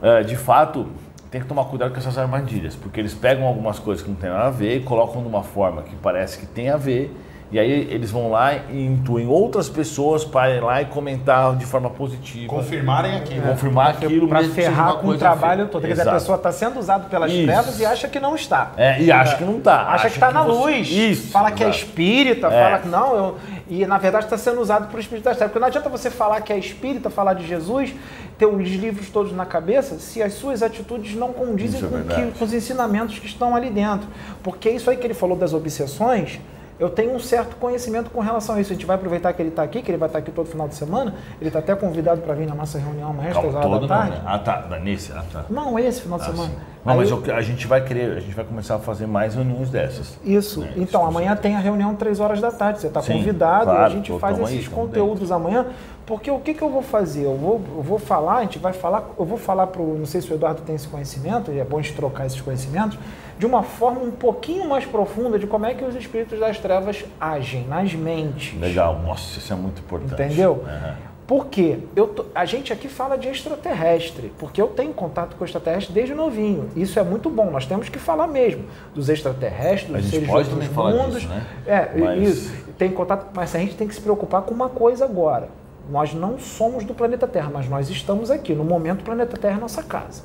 é, 0.00 0.22
de 0.22 0.36
fato, 0.36 0.86
tem 1.34 1.40
que 1.40 1.48
tomar 1.48 1.64
cuidado 1.64 1.90
com 1.90 1.98
essas 1.98 2.16
armadilhas, 2.16 2.76
porque 2.76 3.00
eles 3.00 3.12
pegam 3.12 3.44
algumas 3.44 3.80
coisas 3.80 4.04
que 4.04 4.08
não 4.08 4.16
tem 4.16 4.30
nada 4.30 4.44
a 4.46 4.50
ver 4.50 4.76
e 4.76 4.80
colocam 4.84 5.20
de 5.20 5.26
uma 5.26 5.42
forma 5.42 5.82
que 5.82 5.96
parece 5.96 6.38
que 6.38 6.46
tem 6.46 6.70
a 6.70 6.76
ver, 6.76 7.12
e 7.50 7.58
aí 7.58 7.88
eles 7.90 8.08
vão 8.12 8.30
lá 8.30 8.54
e 8.70 8.86
intuem 8.86 9.26
outras 9.26 9.68
pessoas 9.68 10.24
para 10.24 10.50
ir 10.54 10.60
lá 10.62 10.80
e 10.80 10.84
comentar 10.84 11.56
de 11.56 11.66
forma 11.66 11.90
positiva. 11.90 12.46
Confirmarem 12.48 13.16
aquilo. 13.16 13.42
Confirmar 13.48 13.90
aquilo 13.90 14.28
para 14.28 14.44
ferrar 14.44 14.94
com 14.94 15.08
o 15.08 15.18
trabalho 15.18 15.66
todo. 15.66 15.82
Quer 15.82 15.88
dizer, 15.94 16.08
a 16.08 16.12
pessoa 16.12 16.36
está 16.36 16.52
sendo 16.52 16.78
usada 16.78 17.04
pelas 17.08 17.32
Isso. 17.32 17.44
trevas 17.46 17.80
e 17.80 17.84
acha 17.84 18.06
que 18.08 18.20
não 18.20 18.36
está. 18.36 18.70
É, 18.76 19.00
e 19.02 19.10
acha 19.10 19.36
que 19.36 19.44
não 19.44 19.60
tá. 19.60 19.88
Acha, 19.88 20.08
que 20.08 20.14
está 20.14 20.30
na 20.30 20.42
você- 20.44 20.52
luz. 20.52 20.88
Isso. 20.88 21.32
Fala 21.32 21.50
que 21.50 21.64
é 21.64 21.68
espírita, 21.68 22.46
É. 22.46 22.50
fala 22.64 22.78
que 22.78 22.88
não, 22.88 23.16
eu... 23.16 23.36
e 23.68 23.86
na 23.86 23.96
verdade 23.98 24.24
está 24.26 24.36
sendo 24.36 24.60
usado 24.60 24.88
por 24.90 25.00
espírito 25.00 25.24
das 25.24 25.36
trevas. 25.36 25.52
Porque 25.52 25.60
não 25.60 25.66
adianta 25.68 25.88
você 25.88 26.10
falar 26.10 26.40
que 26.42 26.52
é 26.52 26.58
espírita, 26.58 27.08
falar 27.10 27.34
de 27.34 27.46
Jesus, 27.46 27.94
ter 28.38 28.46
os 28.46 28.68
livros 28.68 29.08
todos 29.10 29.32
na 29.32 29.46
cabeça, 29.46 29.98
se 29.98 30.22
as 30.22 30.34
suas 30.34 30.62
atitudes 30.62 31.14
não 31.14 31.32
condizem 31.32 31.80
é 31.84 31.86
com, 31.88 31.96
que- 32.32 32.38
com 32.38 32.44
os 32.44 32.52
ensinamentos 32.52 33.18
que 33.18 33.26
estão 33.26 33.54
ali 33.56 33.70
dentro. 33.70 34.06
Porque 34.42 34.68
isso 34.70 34.90
aí 34.90 34.96
que 34.96 35.06
ele 35.06 35.14
falou 35.14 35.36
das 35.36 35.52
obsessões, 35.54 36.38
eu 36.78 36.90
tenho 36.90 37.14
um 37.14 37.18
certo 37.20 37.56
conhecimento 37.56 38.10
com 38.10 38.20
relação 38.20 38.56
a 38.56 38.60
isso. 38.60 38.72
A 38.72 38.74
gente 38.74 38.84
vai 38.86 38.96
aproveitar 38.96 39.32
que 39.32 39.40
ele 39.40 39.50
está 39.50 39.62
aqui, 39.62 39.80
que 39.82 39.90
ele 39.90 39.98
vai 39.98 40.08
estar 40.08 40.18
aqui 40.18 40.30
todo 40.30 40.46
final 40.48 40.66
de 40.68 40.74
semana. 40.74 41.14
Ele 41.40 41.48
está 41.48 41.60
até 41.60 41.74
convidado 41.74 42.20
para 42.20 42.34
vir 42.34 42.46
na 42.48 42.54
nossa 42.54 42.78
reunião 42.78 43.10
amanhã, 43.10 43.30
às 43.30 43.38
três 43.38 43.54
horas 43.54 43.70
da 43.70 43.78
não, 43.80 43.86
tarde. 43.88 44.10
né? 44.12 44.22
Ah, 44.26 44.38
tá. 44.38 44.56
da- 44.62 44.78
Nesse, 44.78 45.12
ah, 45.12 45.24
tá. 45.32 45.44
Não, 45.48 45.78
esse 45.78 46.02
final 46.02 46.18
de 46.18 46.24
Ah, 46.24 46.28
semana. 46.30 46.48
sim. 46.50 46.56
Não, 46.84 46.92
Aí 46.92 46.98
mas 46.98 47.10
eu- 47.10 47.22
a 47.34 47.40
gente 47.40 47.66
vai 47.66 47.82
querer, 47.82 48.16
a 48.16 48.20
gente 48.20 48.34
vai 48.34 48.44
começar 48.44 48.74
a 48.74 48.78
fazer 48.78 49.06
mais 49.06 49.34
reuniões 49.34 49.70
dessas. 49.70 50.18
Isso. 50.22 50.60
né? 50.60 50.72
Então, 50.76 51.06
amanhã 51.06 51.34
tem 51.34 51.56
a 51.56 51.58
reunião 51.58 51.94
3 51.94 52.20
horas 52.20 52.40
da 52.42 52.50
tarde. 52.50 52.80
Você 52.80 52.88
está 52.88 53.00
convidado 53.02 53.64
claro, 53.64 53.80
e 53.80 53.84
a 53.86 53.88
gente 53.88 54.18
faz 54.18 54.38
esses 54.38 54.68
conteúdos 54.68 55.32
amanhã. 55.32 55.66
Porque 56.06 56.30
o 56.30 56.38
que, 56.38 56.52
que 56.52 56.62
eu 56.62 56.68
vou 56.70 56.82
fazer? 56.82 57.24
Eu 57.24 57.34
vou, 57.36 57.60
eu 57.76 57.82
vou 57.82 57.98
falar, 57.98 58.36
a 58.38 58.42
gente 58.42 58.58
vai 58.58 58.72
falar, 58.74 59.10
eu 59.18 59.24
vou 59.24 59.38
falar 59.38 59.66
para 59.68 59.82
Não 59.82 60.04
sei 60.04 60.20
se 60.20 60.30
o 60.30 60.34
Eduardo 60.34 60.60
tem 60.62 60.74
esse 60.74 60.86
conhecimento, 60.86 61.50
e 61.50 61.58
é 61.58 61.64
bom 61.64 61.78
a 61.78 61.82
gente 61.82 61.94
trocar 61.94 62.26
esses 62.26 62.40
conhecimentos, 62.40 62.98
de 63.38 63.46
uma 63.46 63.62
forma 63.62 64.00
um 64.00 64.10
pouquinho 64.10 64.68
mais 64.68 64.84
profunda 64.84 65.38
de 65.38 65.46
como 65.46 65.64
é 65.64 65.72
que 65.74 65.82
os 65.84 65.94
espíritos 65.94 66.38
das 66.38 66.58
trevas 66.58 67.04
agem 67.18 67.66
nas 67.66 67.94
mentes. 67.94 68.58
Legal, 68.60 69.00
nossa, 69.00 69.38
isso 69.38 69.50
é 69.52 69.56
muito 69.56 69.80
importante. 69.80 70.12
Entendeu? 70.22 70.62
Aham. 70.66 70.94
Por 71.26 71.46
quê? 71.46 71.78
Eu 71.96 72.06
tô- 72.08 72.26
a 72.34 72.44
gente 72.44 72.70
aqui 72.70 72.86
fala 72.86 73.16
de 73.16 73.28
extraterrestre, 73.28 74.30
porque 74.38 74.60
eu 74.60 74.66
tenho 74.68 74.92
contato 74.92 75.36
com 75.36 75.44
extraterrestre 75.46 75.90
desde 75.94 76.12
novinho. 76.14 76.68
Isso 76.76 76.98
é 76.98 77.02
muito 77.02 77.30
bom, 77.30 77.50
nós 77.50 77.64
temos 77.64 77.88
que 77.88 77.98
falar 77.98 78.26
mesmo 78.26 78.64
dos 78.94 79.08
extraterrestres, 79.08 79.88
A 79.94 79.98
dos 80.00 80.02
gente 80.04 80.12
seres 80.16 80.28
pode 80.28 80.48
de 80.50 80.54
outros 80.54 80.70
mundos. 80.94 81.14
disso, 81.22 81.28
né? 81.28 81.46
É, 81.66 81.98
Mas- 81.98 82.28
isso. 82.28 82.64
Tem 82.76 82.90
contato, 82.90 83.28
mas 83.34 83.54
a 83.54 83.58
gente 83.58 83.74
tem 83.74 83.88
que 83.88 83.94
se 83.94 84.00
preocupar 84.02 84.42
com 84.42 84.52
uma 84.52 84.68
coisa 84.68 85.06
agora. 85.06 85.48
Nós 85.90 86.14
não 86.14 86.38
somos 86.38 86.84
do 86.84 86.94
planeta 86.94 87.26
Terra, 87.26 87.50
mas 87.52 87.68
nós 87.68 87.90
estamos 87.90 88.30
aqui. 88.30 88.54
No 88.54 88.64
momento, 88.64 89.00
o 89.00 89.04
planeta 89.04 89.36
Terra 89.36 89.58
é 89.58 89.60
nossa 89.60 89.82
casa. 89.82 90.22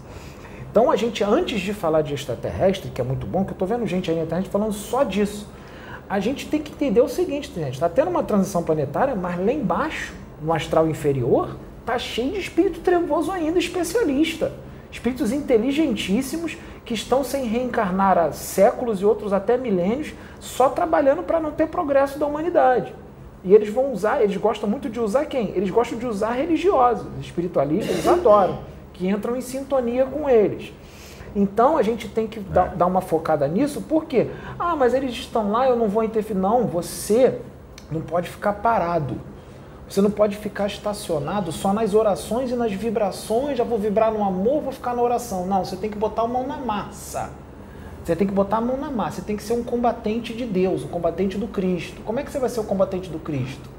Então, 0.71 0.91
a 0.91 0.95
gente, 0.95 1.23
antes 1.23 1.59
de 1.59 1.73
falar 1.73 2.01
de 2.01 2.13
extraterrestre, 2.13 2.91
que 2.91 3.01
é 3.01 3.03
muito 3.03 3.25
bom, 3.25 3.43
que 3.43 3.51
eu 3.51 3.53
estou 3.53 3.67
vendo 3.67 3.85
gente 3.87 4.09
aí 4.09 4.17
na 4.17 4.23
internet 4.23 4.49
falando 4.49 4.71
só 4.71 5.03
disso, 5.03 5.47
a 6.07 6.19
gente 6.19 6.47
tem 6.47 6.61
que 6.61 6.71
entender 6.71 7.01
o 7.01 7.09
seguinte, 7.09 7.51
gente, 7.53 7.73
está 7.73 7.89
tendo 7.89 8.09
uma 8.09 8.23
transição 8.23 8.63
planetária, 8.63 9.15
mas 9.15 9.37
lá 9.37 9.51
embaixo, 9.51 10.13
no 10.41 10.53
astral 10.53 10.87
inferior, 10.87 11.57
tá 11.85 11.97
cheio 11.99 12.31
de 12.31 12.39
espírito 12.39 12.79
trevoso 12.81 13.31
ainda, 13.31 13.59
especialista. 13.59 14.51
Espíritos 14.91 15.31
inteligentíssimos 15.31 16.57
que 16.85 16.93
estão 16.93 17.23
sem 17.23 17.45
reencarnar 17.45 18.17
há 18.17 18.31
séculos 18.31 19.01
e 19.01 19.05
outros 19.05 19.33
até 19.33 19.57
milênios, 19.57 20.13
só 20.39 20.69
trabalhando 20.69 21.21
para 21.21 21.39
não 21.39 21.51
ter 21.51 21.67
progresso 21.67 22.17
da 22.17 22.25
humanidade. 22.25 22.93
E 23.43 23.53
eles 23.53 23.69
vão 23.69 23.93
usar, 23.93 24.21
eles 24.21 24.35
gostam 24.37 24.69
muito 24.69 24.89
de 24.89 24.99
usar 24.99 25.25
quem? 25.25 25.51
Eles 25.55 25.69
gostam 25.69 25.97
de 25.97 26.05
usar 26.05 26.31
religiosos, 26.31 27.07
espiritualistas, 27.21 27.89
eles 27.89 28.07
adoram, 28.07 28.59
que 28.93 29.07
entram 29.07 29.35
em 29.35 29.41
sintonia 29.41 30.05
com 30.05 30.29
eles. 30.29 30.73
Então 31.35 31.77
a 31.77 31.83
gente 31.83 32.09
tem 32.09 32.27
que 32.27 32.39
dar, 32.39 32.75
dar 32.75 32.85
uma 32.85 33.01
focada 33.01 33.47
nisso, 33.47 33.81
por 33.81 34.05
quê? 34.05 34.27
Ah, 34.57 34.75
mas 34.75 34.93
eles 34.93 35.11
estão 35.11 35.51
lá, 35.51 35.67
eu 35.69 35.75
não 35.75 35.87
vou 35.87 36.03
interferir. 36.03 36.39
Não, 36.39 36.65
você 36.65 37.39
não 37.91 38.01
pode 38.01 38.29
ficar 38.29 38.53
parado. 38.53 39.15
Você 39.87 40.01
não 40.01 40.11
pode 40.11 40.37
ficar 40.37 40.67
estacionado 40.67 41.51
só 41.51 41.73
nas 41.73 41.95
orações 41.95 42.51
e 42.51 42.55
nas 42.55 42.71
vibrações. 42.71 43.57
Já 43.57 43.63
vou 43.63 43.79
vibrar 43.79 44.11
no 44.11 44.23
amor, 44.23 44.61
vou 44.61 44.71
ficar 44.71 44.95
na 44.95 45.01
oração. 45.01 45.47
Não, 45.47 45.65
você 45.65 45.75
tem 45.75 45.89
que 45.89 45.97
botar 45.97 46.23
a 46.23 46.27
mão 46.27 46.45
na 46.45 46.57
massa. 46.57 47.31
Você 48.09 48.15
tem 48.15 48.25
que 48.25 48.33
botar 48.33 48.57
a 48.57 48.61
mão 48.61 48.75
na 48.75 48.89
massa. 48.89 49.17
Você 49.17 49.21
tem 49.21 49.37
que 49.37 49.43
ser 49.43 49.53
um 49.53 49.63
combatente 49.63 50.33
de 50.33 50.43
Deus, 50.43 50.83
um 50.83 50.87
combatente 50.87 51.37
do 51.37 51.47
Cristo. 51.47 52.01
Como 52.01 52.19
é 52.19 52.23
que 52.23 52.31
você 52.31 52.39
vai 52.39 52.49
ser 52.49 52.59
o 52.59 52.63
combatente 52.63 53.07
do 53.07 53.19
Cristo? 53.19 53.69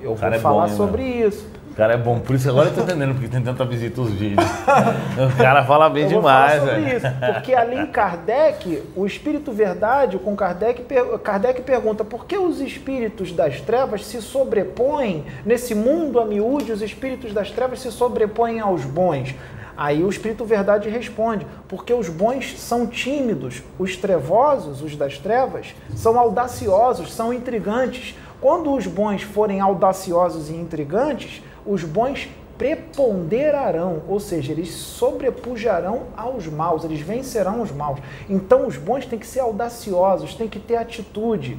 Eu 0.00 0.14
vou 0.14 0.28
é 0.28 0.30
bom, 0.30 0.38
falar 0.38 0.68
hein, 0.68 0.76
sobre 0.76 1.02
isso. 1.02 1.44
O 1.72 1.74
cara 1.74 1.94
é 1.94 1.96
bom, 1.96 2.20
por 2.20 2.36
isso 2.36 2.48
agora 2.48 2.68
eu 2.68 2.74
tô 2.74 2.82
entendendo 2.82 3.14
porque 3.14 3.26
tem 3.26 3.42
tanta 3.42 3.64
visita 3.64 4.00
os 4.00 4.10
vídeos. 4.12 4.48
o 5.18 5.36
cara 5.36 5.64
fala 5.64 5.90
bem 5.90 6.04
Eu 6.04 6.10
vou 6.10 6.18
demais, 6.20 6.60
falar 6.60 6.74
sobre 6.74 6.96
isso, 6.96 7.06
porque 7.34 7.54
ali 7.54 7.76
em 7.76 7.86
Kardec, 7.86 8.82
o 8.94 9.04
espírito 9.04 9.50
verdade, 9.50 10.16
com 10.16 10.36
Kardec, 10.36 10.86
Kardec 11.22 11.60
pergunta 11.62 12.04
por 12.04 12.24
que 12.24 12.38
os 12.38 12.60
espíritos 12.60 13.32
das 13.32 13.60
trevas 13.60 14.06
se 14.06 14.22
sobrepõem, 14.22 15.24
nesse 15.44 15.74
mundo 15.74 16.20
a 16.20 16.24
miúde, 16.24 16.72
os 16.72 16.80
espíritos 16.80 17.34
das 17.34 17.50
trevas 17.50 17.80
se 17.80 17.90
sobrepõem 17.90 18.60
aos 18.60 18.84
bons. 18.84 19.34
Aí 19.76 20.02
o 20.02 20.08
espírito 20.08 20.44
verdade 20.44 20.88
responde, 20.88 21.46
porque 21.68 21.92
os 21.92 22.08
bons 22.08 22.58
são 22.58 22.86
tímidos, 22.86 23.62
os 23.78 23.96
trevosos, 23.96 24.82
os 24.82 24.96
das 24.96 25.18
trevas, 25.18 25.74
são 25.94 26.18
audaciosos, 26.18 27.12
são 27.12 27.32
intrigantes. 27.32 28.16
Quando 28.40 28.72
os 28.72 28.86
bons 28.86 29.22
forem 29.22 29.60
audaciosos 29.60 30.48
e 30.48 30.54
intrigantes, 30.54 31.42
os 31.66 31.84
bons 31.84 32.28
preponderarão, 32.56 34.02
ou 34.08 34.18
seja, 34.18 34.52
eles 34.52 34.70
sobrepujarão 34.70 36.04
aos 36.16 36.46
maus, 36.46 36.84
eles 36.84 37.00
vencerão 37.00 37.60
os 37.60 37.70
maus. 37.70 37.98
Então 38.28 38.66
os 38.66 38.76
bons 38.76 39.04
têm 39.04 39.18
que 39.18 39.26
ser 39.26 39.40
audaciosos, 39.40 40.34
têm 40.34 40.48
que 40.48 40.58
ter 40.58 40.76
atitude. 40.76 41.58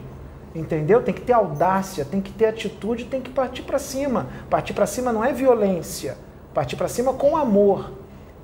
Entendeu? 0.56 1.04
Tem 1.04 1.14
que 1.14 1.22
ter 1.22 1.34
audácia, 1.34 2.04
tem 2.04 2.20
que 2.20 2.32
ter 2.32 2.48
atitude, 2.48 3.06
tem 3.06 3.22
que 3.22 3.30
partir 3.30 3.62
para 3.62 3.78
cima. 3.78 4.28
Partir 4.50 4.74
para 4.74 4.88
cima 4.88 5.14
não 5.14 5.24
é 5.24 5.32
violência, 5.32 6.18
partir 6.52 6.76
para 6.76 6.88
cima 6.88 7.14
com 7.14 7.38
amor. 7.38 7.92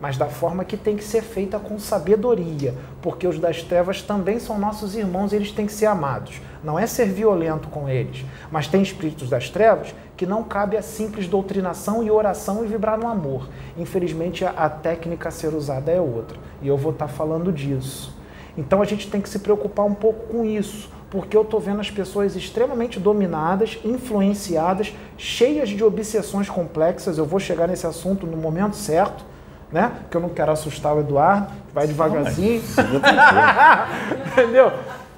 Mas 0.04 0.18
da 0.18 0.26
forma 0.26 0.66
que 0.66 0.76
tem 0.76 0.98
que 0.98 1.04
ser 1.04 1.22
feita 1.22 1.58
com 1.58 1.80
sabedoria, 1.80 2.76
porque 3.02 3.26
os 3.26 3.39
das 3.39 3.63
trevas 3.63 4.02
também 4.02 4.38
são 4.38 4.60
nossos 4.60 4.98
irmãos 4.98 5.32
e 5.32 5.38
eles 5.38 5.54
têm 5.54 5.66
que 5.66 5.72
ser 5.72 5.86
amados. 5.86 6.42
Não 6.62 6.78
é 6.78 6.86
ser 6.86 7.06
violento 7.06 7.70
com 7.70 7.88
eles, 7.88 8.26
mas 8.52 8.68
tem 8.68 8.82
espíritos 8.82 9.30
das 9.30 9.50
trevas 9.50 9.96
que 10.18 10.26
não 10.26 10.44
cabe 10.44 10.76
a 10.76 10.82
simples 10.82 11.26
doutrinação 11.26 12.04
e 12.04 12.12
oração 12.12 12.66
e 12.66 12.68
vibrar 12.68 13.00
no 13.00 13.08
amor. 13.08 13.48
Infelizmente, 13.78 14.44
a, 14.44 14.70
técnica 14.70 15.30
a 15.30 15.32
ser 15.32 15.54
usada 15.54 15.89
é 15.89 16.02
outra, 16.02 16.38
e 16.62 16.68
eu 16.68 16.76
vou 16.76 16.92
estar 16.92 17.08
falando 17.08 17.50
disso. 17.50 18.13
Então 18.58 18.82
a 18.82 18.86
gente 18.86 19.10
tem 19.10 19.22
que 19.22 19.30
se 19.30 19.39
preocupar 19.39 19.86
um 19.86 19.96
pouco 19.96 20.28
com 20.28 20.44
isso, 20.44 20.89
porque 21.10 21.38
eu 21.38 21.44
estou 21.44 21.62
vendo 21.62 21.80
as 21.80 21.89
pessoas 21.89 22.36
extremamente 22.36 23.00
dominadas, 23.00 23.80
influenciadas, 23.86 24.94
cheias 25.18 25.70
de 25.70 25.82
obsessões 25.82 26.50
complexas. 26.50 27.18
Eu 27.18 27.26
vou 27.26 27.39
chegar 27.39 27.70
nesse 27.70 27.88
assunto 27.88 28.28
no 28.28 28.36
momento 28.36 28.76
certo, 28.76 29.32
né? 29.74 29.92
Porque 30.04 30.16
eu 30.16 30.22
não 30.22 30.30
quero 30.30 30.52
assustar 30.52 30.96
o 30.96 31.00
Eduardo, 31.00 31.48
vai 31.74 31.88
devagarzinho. 31.88 32.62
Entendeu? 34.32 34.72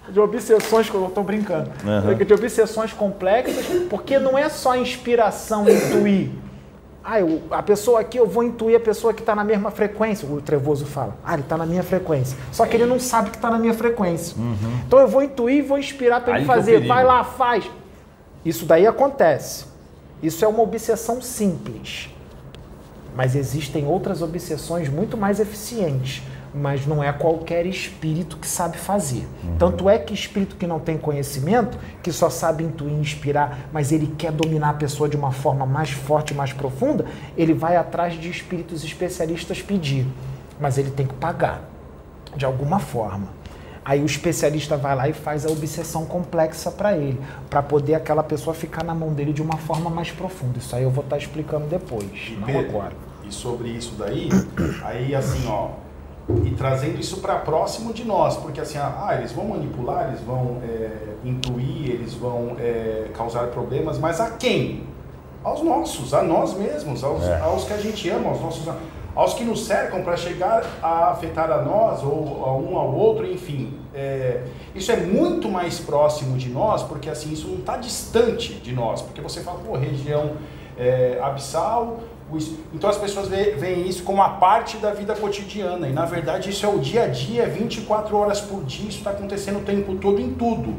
De 0.07 0.19
obsessões, 0.19 0.89
eu 0.93 1.07
estou 1.07 1.23
brincando. 1.23 1.69
Uhum. 1.83 2.15
De 2.15 2.33
obsessões 2.33 2.93
complexas, 2.93 3.65
porque 3.89 4.17
não 4.17 4.37
é 4.37 4.47
só 4.47 4.77
inspiração 4.77 5.67
intuir. 5.69 6.29
Ah, 7.03 7.19
eu, 7.19 7.41
a 7.51 7.61
pessoa 7.61 7.99
aqui, 7.99 8.17
eu 8.17 8.25
vou 8.25 8.43
intuir 8.43 8.77
a 8.77 8.79
pessoa 8.79 9.13
que 9.13 9.21
está 9.21 9.35
na 9.35 9.43
mesma 9.43 9.69
frequência. 9.71 10.27
O 10.27 10.41
trevoso 10.41 10.85
fala, 10.85 11.15
ah, 11.23 11.33
ele 11.33 11.41
está 11.43 11.57
na 11.57 11.65
minha 11.65 11.83
frequência. 11.83 12.37
Só 12.51 12.65
que 12.65 12.77
ele 12.77 12.85
não 12.85 12.99
sabe 12.99 13.31
que 13.31 13.35
está 13.35 13.51
na 13.51 13.59
minha 13.59 13.73
frequência. 13.73 14.37
Uhum. 14.37 14.79
Então 14.87 14.99
eu 14.99 15.07
vou 15.07 15.21
intuir 15.21 15.57
e 15.57 15.61
vou 15.61 15.77
inspirar 15.77 16.21
para 16.21 16.37
ele 16.37 16.45
fazer. 16.45 16.87
Vai 16.87 17.03
lá, 17.03 17.23
faz. 17.23 17.69
Isso 18.43 18.65
daí 18.65 18.87
acontece. 18.87 19.65
Isso 20.23 20.45
é 20.45 20.47
uma 20.47 20.63
obsessão 20.63 21.21
simples. 21.21 22.14
Mas 23.15 23.35
existem 23.35 23.85
outras 23.87 24.21
obsessões 24.21 24.89
muito 24.89 25.15
mais 25.15 25.39
eficientes. 25.39 26.21
Mas 26.53 26.85
não 26.85 27.03
é 27.03 27.11
qualquer 27.11 27.65
espírito 27.65 28.37
que 28.37 28.47
sabe 28.47 28.77
fazer. 28.77 29.27
Uhum. 29.43 29.57
Tanto 29.57 29.89
é 29.89 29.97
que 29.97 30.13
espírito 30.13 30.55
que 30.55 30.65
não 30.65 30.79
tem 30.79 30.97
conhecimento, 30.97 31.77
que 32.01 32.11
só 32.13 32.29
sabe 32.29 32.63
intuir, 32.63 32.93
inspirar, 32.93 33.67
mas 33.73 33.91
ele 33.91 34.07
quer 34.17 34.31
dominar 34.31 34.69
a 34.69 34.73
pessoa 34.73 35.09
de 35.09 35.17
uma 35.17 35.31
forma 35.31 35.65
mais 35.65 35.91
forte, 35.91 36.33
mais 36.33 36.53
profunda, 36.53 37.05
ele 37.35 37.53
vai 37.53 37.75
atrás 37.75 38.13
de 38.13 38.29
espíritos 38.29 38.85
especialistas 38.85 39.61
pedir. 39.61 40.07
Mas 40.57 40.77
ele 40.77 40.91
tem 40.91 41.05
que 41.05 41.15
pagar, 41.15 41.61
de 42.37 42.45
alguma 42.45 42.79
forma. 42.79 43.27
Aí 43.85 44.01
o 44.01 44.05
especialista 44.07 44.75
vai 44.75 44.95
lá 44.95 45.07
e 45.07 45.13
faz 45.13 45.45
a 45.45 45.49
obsessão 45.49 46.05
complexa 46.05 46.71
para 46.71 46.97
ele, 46.97 47.21
para 47.51 47.61
poder 47.61 47.93
aquela 47.93 48.23
pessoa 48.23 48.55
ficar 48.55 48.83
na 48.83 48.95
mão 48.95 49.13
dele 49.13 49.31
de 49.31 49.43
uma 49.43 49.57
forma 49.57 49.91
mais 49.91 50.09
profunda. 50.09 50.57
Isso 50.57 50.75
aí 50.75 50.81
eu 50.81 50.89
vou 50.89 51.03
estar 51.03 51.17
tá 51.17 51.21
explicando 51.21 51.67
depois, 51.67 52.09
e 52.29 52.31
não 52.31 52.47
Pedro, 52.47 52.69
agora. 52.69 52.93
E 53.23 53.31
sobre 53.31 53.69
isso 53.69 53.93
daí, 53.95 54.29
aí 54.83 55.13
assim, 55.13 55.47
ó, 55.47 55.69
e 56.43 56.49
trazendo 56.55 56.99
isso 56.99 57.17
para 57.17 57.35
próximo 57.35 57.93
de 57.93 58.03
nós, 58.03 58.35
porque 58.37 58.59
assim, 58.59 58.79
ah, 58.79 59.15
eles 59.19 59.31
vão 59.31 59.49
manipular, 59.49 60.07
eles 60.07 60.21
vão 60.21 60.57
é, 60.63 60.89
intuir, 61.23 61.91
eles 61.91 62.15
vão 62.15 62.55
é, 62.59 63.09
causar 63.13 63.47
problemas, 63.47 63.99
mas 63.99 64.19
a 64.19 64.31
quem? 64.31 64.83
Aos 65.43 65.61
nossos, 65.61 66.11
a 66.11 66.23
nós 66.23 66.57
mesmos, 66.57 67.03
aos, 67.03 67.23
é. 67.23 67.39
aos 67.39 67.65
que 67.65 67.73
a 67.73 67.77
gente 67.77 68.09
ama, 68.09 68.29
aos 68.29 68.41
nossos 68.41 68.67
aos 69.15 69.33
que 69.33 69.43
nos 69.43 69.65
cercam 69.65 70.03
para 70.03 70.17
chegar 70.17 70.65
a 70.83 71.11
afetar 71.11 71.49
a 71.49 71.61
nós 71.61 72.03
ou 72.03 72.43
a 72.45 72.55
um 72.55 72.77
ao 72.77 72.93
outro, 72.93 73.25
enfim. 73.25 73.79
É, 73.93 74.43
isso 74.75 74.91
é 74.91 74.97
muito 74.97 75.49
mais 75.49 75.79
próximo 75.79 76.37
de 76.37 76.49
nós, 76.49 76.83
porque 76.83 77.09
assim, 77.09 77.31
isso 77.31 77.47
não 77.47 77.59
está 77.59 77.77
distante 77.77 78.53
de 78.55 78.73
nós, 78.73 79.01
porque 79.01 79.21
você 79.21 79.41
fala, 79.41 79.59
pô, 79.59 79.77
região 79.77 80.33
é, 80.77 81.17
abissal, 81.23 82.01
então 82.73 82.89
as 82.89 82.97
pessoas 82.97 83.29
veem 83.29 83.87
isso 83.87 84.03
como 84.03 84.21
a 84.21 84.29
parte 84.29 84.77
da 84.77 84.91
vida 84.91 85.15
cotidiana, 85.15 85.87
e 85.87 85.93
na 85.93 86.05
verdade 86.05 86.49
isso 86.49 86.65
é 86.65 86.69
o 86.69 86.79
dia 86.79 87.03
a 87.03 87.07
dia, 87.07 87.47
24 87.47 88.17
horas 88.17 88.41
por 88.41 88.63
dia, 88.63 88.89
isso 88.89 88.97
está 88.97 89.11
acontecendo 89.11 89.59
o 89.59 89.61
tempo 89.61 89.95
todo 89.95 90.19
em 90.19 90.33
tudo. 90.33 90.75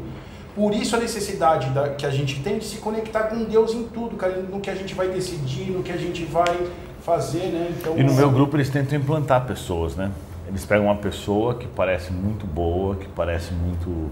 Por 0.53 0.73
isso 0.73 0.95
a 0.95 0.99
necessidade 0.99 1.69
da, 1.69 1.89
que 1.89 2.05
a 2.05 2.09
gente 2.09 2.41
tem 2.41 2.57
de 2.57 2.65
se 2.65 2.77
conectar 2.77 3.23
com 3.23 3.43
Deus 3.43 3.73
em 3.73 3.83
tudo, 3.83 4.17
no 4.51 4.59
que 4.59 4.69
a 4.69 4.75
gente 4.75 4.93
vai 4.93 5.07
decidir, 5.07 5.71
no 5.71 5.83
que 5.83 5.91
a 5.91 5.97
gente 5.97 6.25
vai 6.25 6.67
fazer, 7.07 7.47
né? 7.53 7.73
Então, 7.79 7.97
e 7.97 8.03
no 8.03 8.13
meu 8.13 8.29
grupo 8.29 8.57
eles 8.57 8.69
tentam 8.69 8.99
implantar 8.99 9.45
pessoas, 9.45 9.95
né? 9.95 10.11
Eles 10.45 10.65
pegam 10.65 10.87
uma 10.87 10.97
pessoa 10.97 11.55
que 11.55 11.65
parece 11.65 12.11
muito 12.11 12.45
boa, 12.45 12.97
que 12.97 13.07
parece 13.07 13.53
muito 13.53 14.11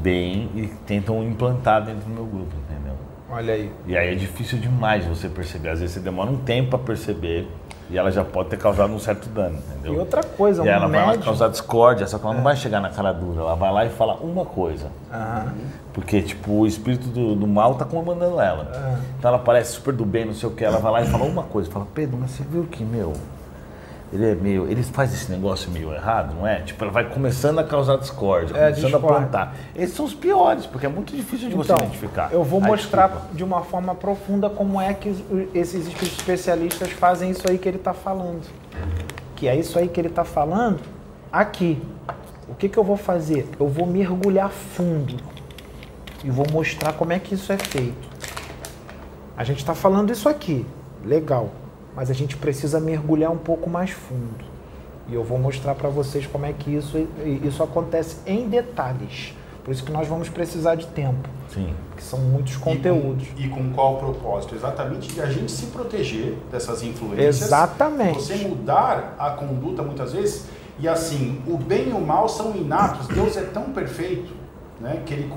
bem 0.00 0.48
e 0.54 0.68
tentam 0.86 1.20
implantar 1.24 1.84
dentro 1.84 2.02
do 2.02 2.10
meu 2.10 2.24
grupo, 2.24 2.54
entendeu? 2.56 2.94
Olha 3.28 3.54
aí. 3.54 3.72
E 3.86 3.96
aí 3.96 4.12
é 4.12 4.14
difícil 4.14 4.58
demais 4.58 5.04
você 5.04 5.28
perceber. 5.28 5.70
Às 5.70 5.80
vezes 5.80 5.94
você 5.94 6.00
demora 6.00 6.30
um 6.30 6.36
tempo 6.36 6.70
para 6.70 6.78
perceber 6.78 7.48
e 7.90 7.96
ela 7.96 8.10
já 8.10 8.22
pode 8.22 8.50
ter 8.50 8.58
causado 8.58 8.92
um 8.92 8.98
certo 8.98 9.28
dano, 9.28 9.58
entendeu? 9.70 9.94
E 9.94 9.98
outra 9.98 10.22
coisa, 10.22 10.62
e 10.62 10.66
um 10.66 10.70
ela 10.70 10.88
médium... 10.88 11.06
vai 11.06 11.16
lá 11.16 11.22
causar 11.22 11.48
discórdia, 11.48 12.06
só 12.06 12.18
que 12.18 12.24
ela 12.24 12.34
é. 12.34 12.36
não 12.36 12.44
vai 12.44 12.54
chegar 12.54 12.80
na 12.80 12.90
cara 12.90 13.12
dura. 13.12 13.40
Ela 13.40 13.54
vai 13.54 13.72
lá 13.72 13.84
e 13.86 13.88
fala 13.88 14.14
uma 14.14 14.44
coisa. 14.44 14.88
Uhum. 15.10 15.52
Porque, 15.92 16.20
tipo, 16.20 16.52
o 16.52 16.66
espírito 16.66 17.08
do, 17.08 17.34
do 17.34 17.46
mal 17.46 17.74
tá 17.76 17.84
comandando 17.84 18.40
ela. 18.40 18.64
Uhum. 18.64 18.98
Então 19.18 19.30
ela 19.30 19.38
parece 19.38 19.72
super 19.72 19.94
do 19.94 20.04
bem, 20.04 20.26
não 20.26 20.34
sei 20.34 20.48
o 20.48 20.52
que. 20.52 20.64
Ela 20.64 20.78
vai 20.78 20.92
lá 20.92 21.02
e 21.02 21.06
fala 21.06 21.24
uma 21.24 21.42
coisa. 21.44 21.70
Fala, 21.70 21.86
Pedro, 21.94 22.18
mas 22.20 22.32
você 22.32 22.42
viu 22.42 22.64
que, 22.64 22.84
meu, 22.84 23.14
ele 24.12 24.30
é 24.30 24.34
meio. 24.34 24.66
Ele 24.66 24.82
faz 24.82 25.12
esse 25.12 25.30
negócio 25.30 25.70
meio 25.70 25.92
errado, 25.92 26.34
não 26.34 26.46
é? 26.46 26.60
Tipo, 26.62 26.84
ela 26.84 26.92
vai 26.92 27.08
começando 27.08 27.58
a 27.58 27.64
causar 27.64 27.96
discórdia, 27.96 28.56
é, 28.56 28.70
começando 28.70 28.92
discord. 28.92 29.06
a 29.06 29.08
plantar. 29.08 29.56
Esses 29.76 29.94
são 29.94 30.04
os 30.04 30.14
piores, 30.14 30.66
porque 30.66 30.86
é 30.86 30.88
muito 30.88 31.14
difícil 31.14 31.48
de 31.48 31.54
então, 31.54 31.76
você 31.76 31.84
identificar. 31.84 32.32
Eu 32.32 32.42
vou 32.42 32.60
Ai, 32.62 32.70
mostrar 32.70 33.08
desculpa. 33.08 33.34
de 33.34 33.44
uma 33.44 33.62
forma 33.62 33.94
profunda 33.94 34.48
como 34.48 34.80
é 34.80 34.94
que 34.94 35.14
esses 35.54 35.86
especialistas 36.02 36.90
fazem 36.92 37.30
isso 37.30 37.48
aí 37.48 37.58
que 37.58 37.68
ele 37.68 37.76
está 37.76 37.92
falando. 37.92 38.48
Que 39.36 39.46
é 39.46 39.54
isso 39.54 39.78
aí 39.78 39.88
que 39.88 40.00
ele 40.00 40.08
está 40.08 40.24
falando 40.24 40.80
aqui. 41.30 41.80
O 42.48 42.54
que, 42.54 42.68
que 42.68 42.78
eu 42.78 42.84
vou 42.84 42.96
fazer? 42.96 43.48
Eu 43.60 43.68
vou 43.68 43.86
mergulhar 43.86 44.50
fundo 44.50 45.16
e 46.24 46.30
vou 46.30 46.46
mostrar 46.50 46.94
como 46.94 47.12
é 47.12 47.18
que 47.18 47.34
isso 47.34 47.52
é 47.52 47.58
feito. 47.58 48.08
A 49.36 49.44
gente 49.44 49.58
está 49.58 49.74
falando 49.74 50.10
isso 50.10 50.28
aqui, 50.28 50.66
legal 51.04 51.50
mas 51.98 52.12
a 52.12 52.14
gente 52.14 52.36
precisa 52.36 52.78
mergulhar 52.78 53.32
um 53.32 53.36
pouco 53.36 53.68
mais 53.68 53.90
fundo. 53.90 54.44
E 55.08 55.14
eu 55.14 55.24
vou 55.24 55.36
mostrar 55.36 55.74
para 55.74 55.88
vocês 55.88 56.28
como 56.28 56.46
é 56.46 56.52
que 56.52 56.72
isso, 56.72 56.96
isso 57.42 57.60
acontece 57.60 58.18
em 58.24 58.48
detalhes. 58.48 59.34
Por 59.64 59.72
isso 59.72 59.82
que 59.82 59.90
nós 59.90 60.06
vamos 60.06 60.28
precisar 60.28 60.76
de 60.76 60.86
tempo. 60.86 61.28
Sim. 61.52 61.74
Que 61.96 62.02
são 62.04 62.20
muitos 62.20 62.56
conteúdos. 62.56 63.26
E 63.36 63.48
com, 63.48 63.58
e 63.58 63.64
com 63.64 63.72
qual 63.72 63.96
propósito? 63.96 64.54
Exatamente 64.54 65.12
de 65.12 65.20
a 65.20 65.26
gente 65.26 65.50
se 65.50 65.66
proteger 65.66 66.36
dessas 66.52 66.84
influências. 66.84 67.42
Exatamente. 67.42 68.22
Você 68.22 68.36
mudar 68.36 69.16
a 69.18 69.30
conduta 69.30 69.82
muitas 69.82 70.12
vezes. 70.12 70.46
E 70.78 70.86
assim, 70.86 71.42
o 71.48 71.56
bem 71.56 71.88
e 71.88 71.92
o 71.92 72.00
mal 72.00 72.28
são 72.28 72.54
inatos. 72.54 73.08
Deus 73.08 73.36
é 73.36 73.42
tão 73.42 73.72
perfeito 73.72 74.32
né, 74.80 75.02
que 75.04 75.14
ele, 75.14 75.32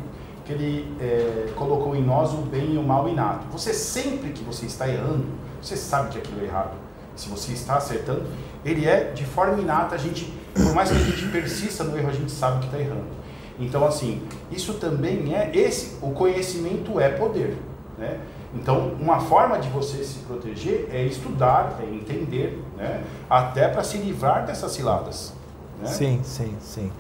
que 0.52 0.64
ele 0.64 0.98
é, 1.00 1.52
colocou 1.56 1.96
em 1.96 2.04
nós 2.04 2.34
o 2.34 2.38
bem 2.38 2.74
e 2.74 2.78
o 2.78 2.84
mal 2.84 3.08
inato. 3.08 3.46
Você 3.52 3.74
sempre 3.74 4.32
que 4.32 4.44
você 4.44 4.66
está 4.66 4.88
errando, 4.88 5.26
você 5.62 5.76
sabe 5.76 6.10
que 6.10 6.18
aquilo 6.18 6.42
é 6.42 6.46
errado. 6.46 6.74
Se 7.16 7.30
você 7.30 7.54
está 7.54 7.76
acertando, 7.76 8.26
ele 8.66 8.86
é 8.86 9.12
de 9.12 9.26
forma 9.26 9.62
inata, 9.62 9.96
a 9.96 9.98
gente, 9.98 10.34
por 10.54 10.74
mais 10.74 10.90
que 10.90 10.98
a 10.98 11.00
gente 11.00 11.28
persista 11.28 11.84
no 11.84 11.98
erro, 11.98 12.10
a 12.10 12.14
gente 12.14 12.32
sabe 12.32 12.60
que 12.60 12.66
está 12.66 12.80
errando. 12.80 13.22
Então, 13.60 13.86
assim, 13.86 14.22
isso 14.50 14.76
também 14.76 15.36
é 15.36 15.52
esse, 15.54 15.98
o 16.02 16.12
conhecimento 16.12 17.00
é 17.00 17.10
poder, 17.10 17.58
né? 17.98 18.20
Então, 18.54 18.96
uma 19.00 19.20
forma 19.20 19.60
de 19.60 19.70
você 19.70 20.04
se 20.04 20.20
proteger 20.20 20.90
é 20.92 21.06
estudar, 21.06 21.80
é 21.80 21.86
entender, 21.86 22.62
né? 22.76 23.04
Até 23.30 23.68
para 23.68 23.84
se 23.84 23.98
livrar 23.98 24.46
dessas 24.46 24.72
ciladas. 24.72 25.34
Né? 25.80 25.88
Sim, 25.88 26.22
sim, 26.24 26.56
sim. 26.60 26.92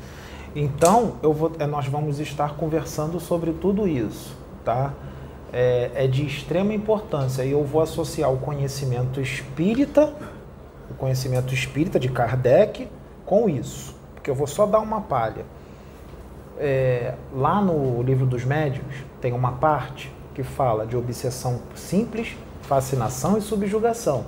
Então, 0.56 1.14
eu 1.24 1.34
vou, 1.34 1.52
é, 1.60 1.66
nós 1.66 1.88
vamos 1.88 2.20
estar 2.20 2.56
conversando 2.56 3.20
sobre 3.20 3.54
tudo 3.54 3.88
isso, 3.88 4.36
tá? 4.66 4.94
é, 5.52 5.92
é 5.94 6.08
de 6.08 6.26
extrema 6.26 6.74
importância 6.74 7.44
e 7.44 7.52
eu 7.52 7.64
vou 7.64 7.82
associar 7.82 8.32
o 8.32 8.38
conhecimento 8.38 9.20
espírita, 9.20 10.14
o 10.90 10.94
conhecimento 10.94 11.54
espírita 11.54 12.00
de 12.00 12.10
Kardec, 12.10 12.88
com 13.26 13.50
isso, 13.50 13.96
porque 14.16 14.30
eu 14.30 14.36
vou 14.36 14.48
só 14.48 14.66
dar 14.66 14.80
uma 14.80 15.02
palha. 15.02 15.46
É, 16.58 17.16
lá 17.34 17.62
no 17.62 18.02
livro 18.04 18.26
dos 18.26 18.46
médiuns 18.46 19.04
tem 19.20 19.34
uma 19.34 19.54
parte 19.54 20.14
que 20.34 20.44
fala 20.44 20.86
de 20.86 20.96
obsessão 20.96 21.62
simples, 21.76 22.36
fascinação 22.62 23.38
e 23.38 23.42
subjugação. 23.42 24.26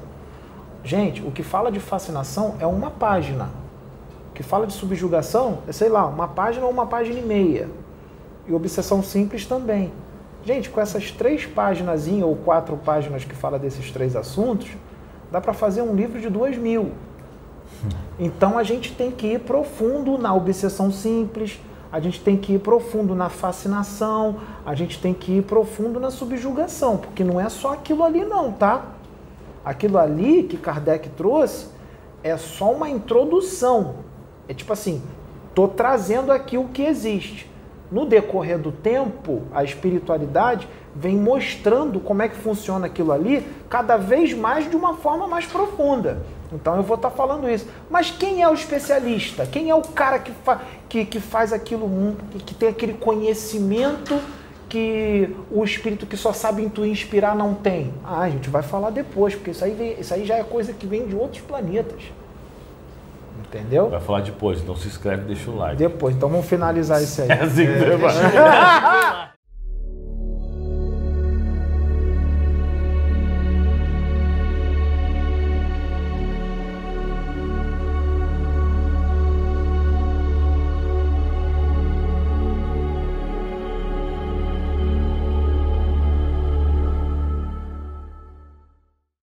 Gente, 0.83 1.21
o 1.21 1.31
que 1.31 1.43
fala 1.43 1.71
de 1.71 1.79
fascinação 1.79 2.55
é 2.59 2.67
uma 2.67 2.91
página. 2.91 3.49
Que 4.33 4.43
fala 4.43 4.65
de 4.65 4.73
subjugação 4.73 5.59
é, 5.67 5.71
sei 5.71 5.89
lá, 5.89 6.05
uma 6.05 6.27
página 6.27 6.65
ou 6.65 6.71
uma 6.71 6.85
página 6.85 7.19
e 7.19 7.23
meia. 7.23 7.69
E 8.47 8.53
obsessão 8.53 9.01
simples 9.01 9.45
também. 9.45 9.91
Gente, 10.45 10.69
com 10.69 10.81
essas 10.81 11.11
três 11.11 11.45
páginas 11.45 12.07
ou 12.07 12.35
quatro 12.35 12.75
páginas 12.77 13.23
que 13.23 13.35
fala 13.35 13.57
desses 13.57 13.91
três 13.91 14.15
assuntos, 14.15 14.69
dá 15.31 15.39
para 15.39 15.53
fazer 15.53 15.81
um 15.81 15.95
livro 15.95 16.19
de 16.19 16.29
duas 16.29 16.57
mil. 16.57 16.91
Então 18.19 18.57
a 18.57 18.63
gente 18.63 18.93
tem 18.93 19.09
que 19.09 19.27
ir 19.27 19.39
profundo 19.39 20.17
na 20.17 20.33
obsessão 20.33 20.91
simples, 20.91 21.59
a 21.91 21.99
gente 21.99 22.21
tem 22.21 22.35
que 22.35 22.53
ir 22.53 22.59
profundo 22.59 23.15
na 23.15 23.29
fascinação, 23.29 24.37
a 24.65 24.75
gente 24.75 24.99
tem 24.99 25.13
que 25.13 25.37
ir 25.37 25.43
profundo 25.43 25.99
na 25.99 26.11
subjugação, 26.11 26.97
porque 26.97 27.23
não 27.23 27.39
é 27.39 27.47
só 27.49 27.73
aquilo 27.73 28.03
ali 28.03 28.25
não, 28.25 28.51
tá? 28.51 28.85
Aquilo 29.63 29.97
ali 29.97 30.43
que 30.43 30.57
Kardec 30.57 31.09
trouxe 31.09 31.67
é 32.23 32.35
só 32.35 32.71
uma 32.71 32.89
introdução. 32.89 33.95
É 34.47 34.53
tipo 34.53 34.73
assim, 34.73 35.01
tô 35.53 35.67
trazendo 35.67 36.31
aqui 36.31 36.57
o 36.57 36.65
que 36.65 36.83
existe. 36.83 37.49
No 37.91 38.05
decorrer 38.05 38.57
do 38.57 38.71
tempo, 38.71 39.43
a 39.53 39.63
espiritualidade 39.63 40.67
vem 40.95 41.15
mostrando 41.15 41.99
como 41.99 42.21
é 42.21 42.27
que 42.27 42.35
funciona 42.35 42.87
aquilo 42.87 43.11
ali, 43.11 43.45
cada 43.69 43.97
vez 43.97 44.33
mais 44.33 44.69
de 44.69 44.75
uma 44.75 44.95
forma 44.95 45.27
mais 45.27 45.45
profunda. 45.45 46.23
Então 46.51 46.75
eu 46.75 46.83
vou 46.83 46.95
estar 46.95 47.09
tá 47.09 47.15
falando 47.15 47.49
isso. 47.49 47.67
Mas 47.89 48.11
quem 48.11 48.41
é 48.41 48.49
o 48.49 48.53
especialista? 48.53 49.45
Quem 49.45 49.69
é 49.69 49.75
o 49.75 49.81
cara 49.81 50.19
que, 50.19 50.31
fa 50.31 50.61
que, 50.87 51.05
que 51.05 51.19
faz 51.19 51.51
aquilo, 51.51 52.15
que 52.45 52.53
tem 52.53 52.69
aquele 52.69 52.93
conhecimento 52.93 54.19
que 54.69 55.35
o 55.51 55.63
espírito 55.63 56.07
que 56.07 56.17
só 56.17 56.33
sabe 56.33 56.63
intuir 56.63 56.91
inspirar 56.91 57.35
não 57.35 57.53
tem? 57.53 57.93
Ah, 58.03 58.21
a 58.21 58.29
gente 58.29 58.49
vai 58.49 58.63
falar 58.63 58.89
depois, 58.89 59.35
porque 59.35 59.51
isso 59.51 59.63
aí, 59.63 59.71
vem, 59.71 59.99
isso 59.99 60.13
aí 60.13 60.25
já 60.25 60.35
é 60.35 60.43
coisa 60.43 60.73
que 60.73 60.85
vem 60.85 61.07
de 61.07 61.15
outros 61.15 61.41
planetas. 61.41 62.01
Entendeu? 63.47 63.89
Vai 63.89 63.99
falar 63.99 64.21
depois, 64.21 64.61
então 64.61 64.75
se 64.75 64.87
inscreve 64.87 65.23
e 65.23 65.25
deixa 65.27 65.49
o 65.51 65.55
like. 65.55 65.75
Depois, 65.75 66.15
então 66.15 66.29
vamos 66.29 66.45
finalizar 66.45 67.01
isso 67.01 67.21
aí. 67.21 67.27
É 67.33 67.43
assim 67.43 67.65
que 67.65 67.71
é. 67.71 69.29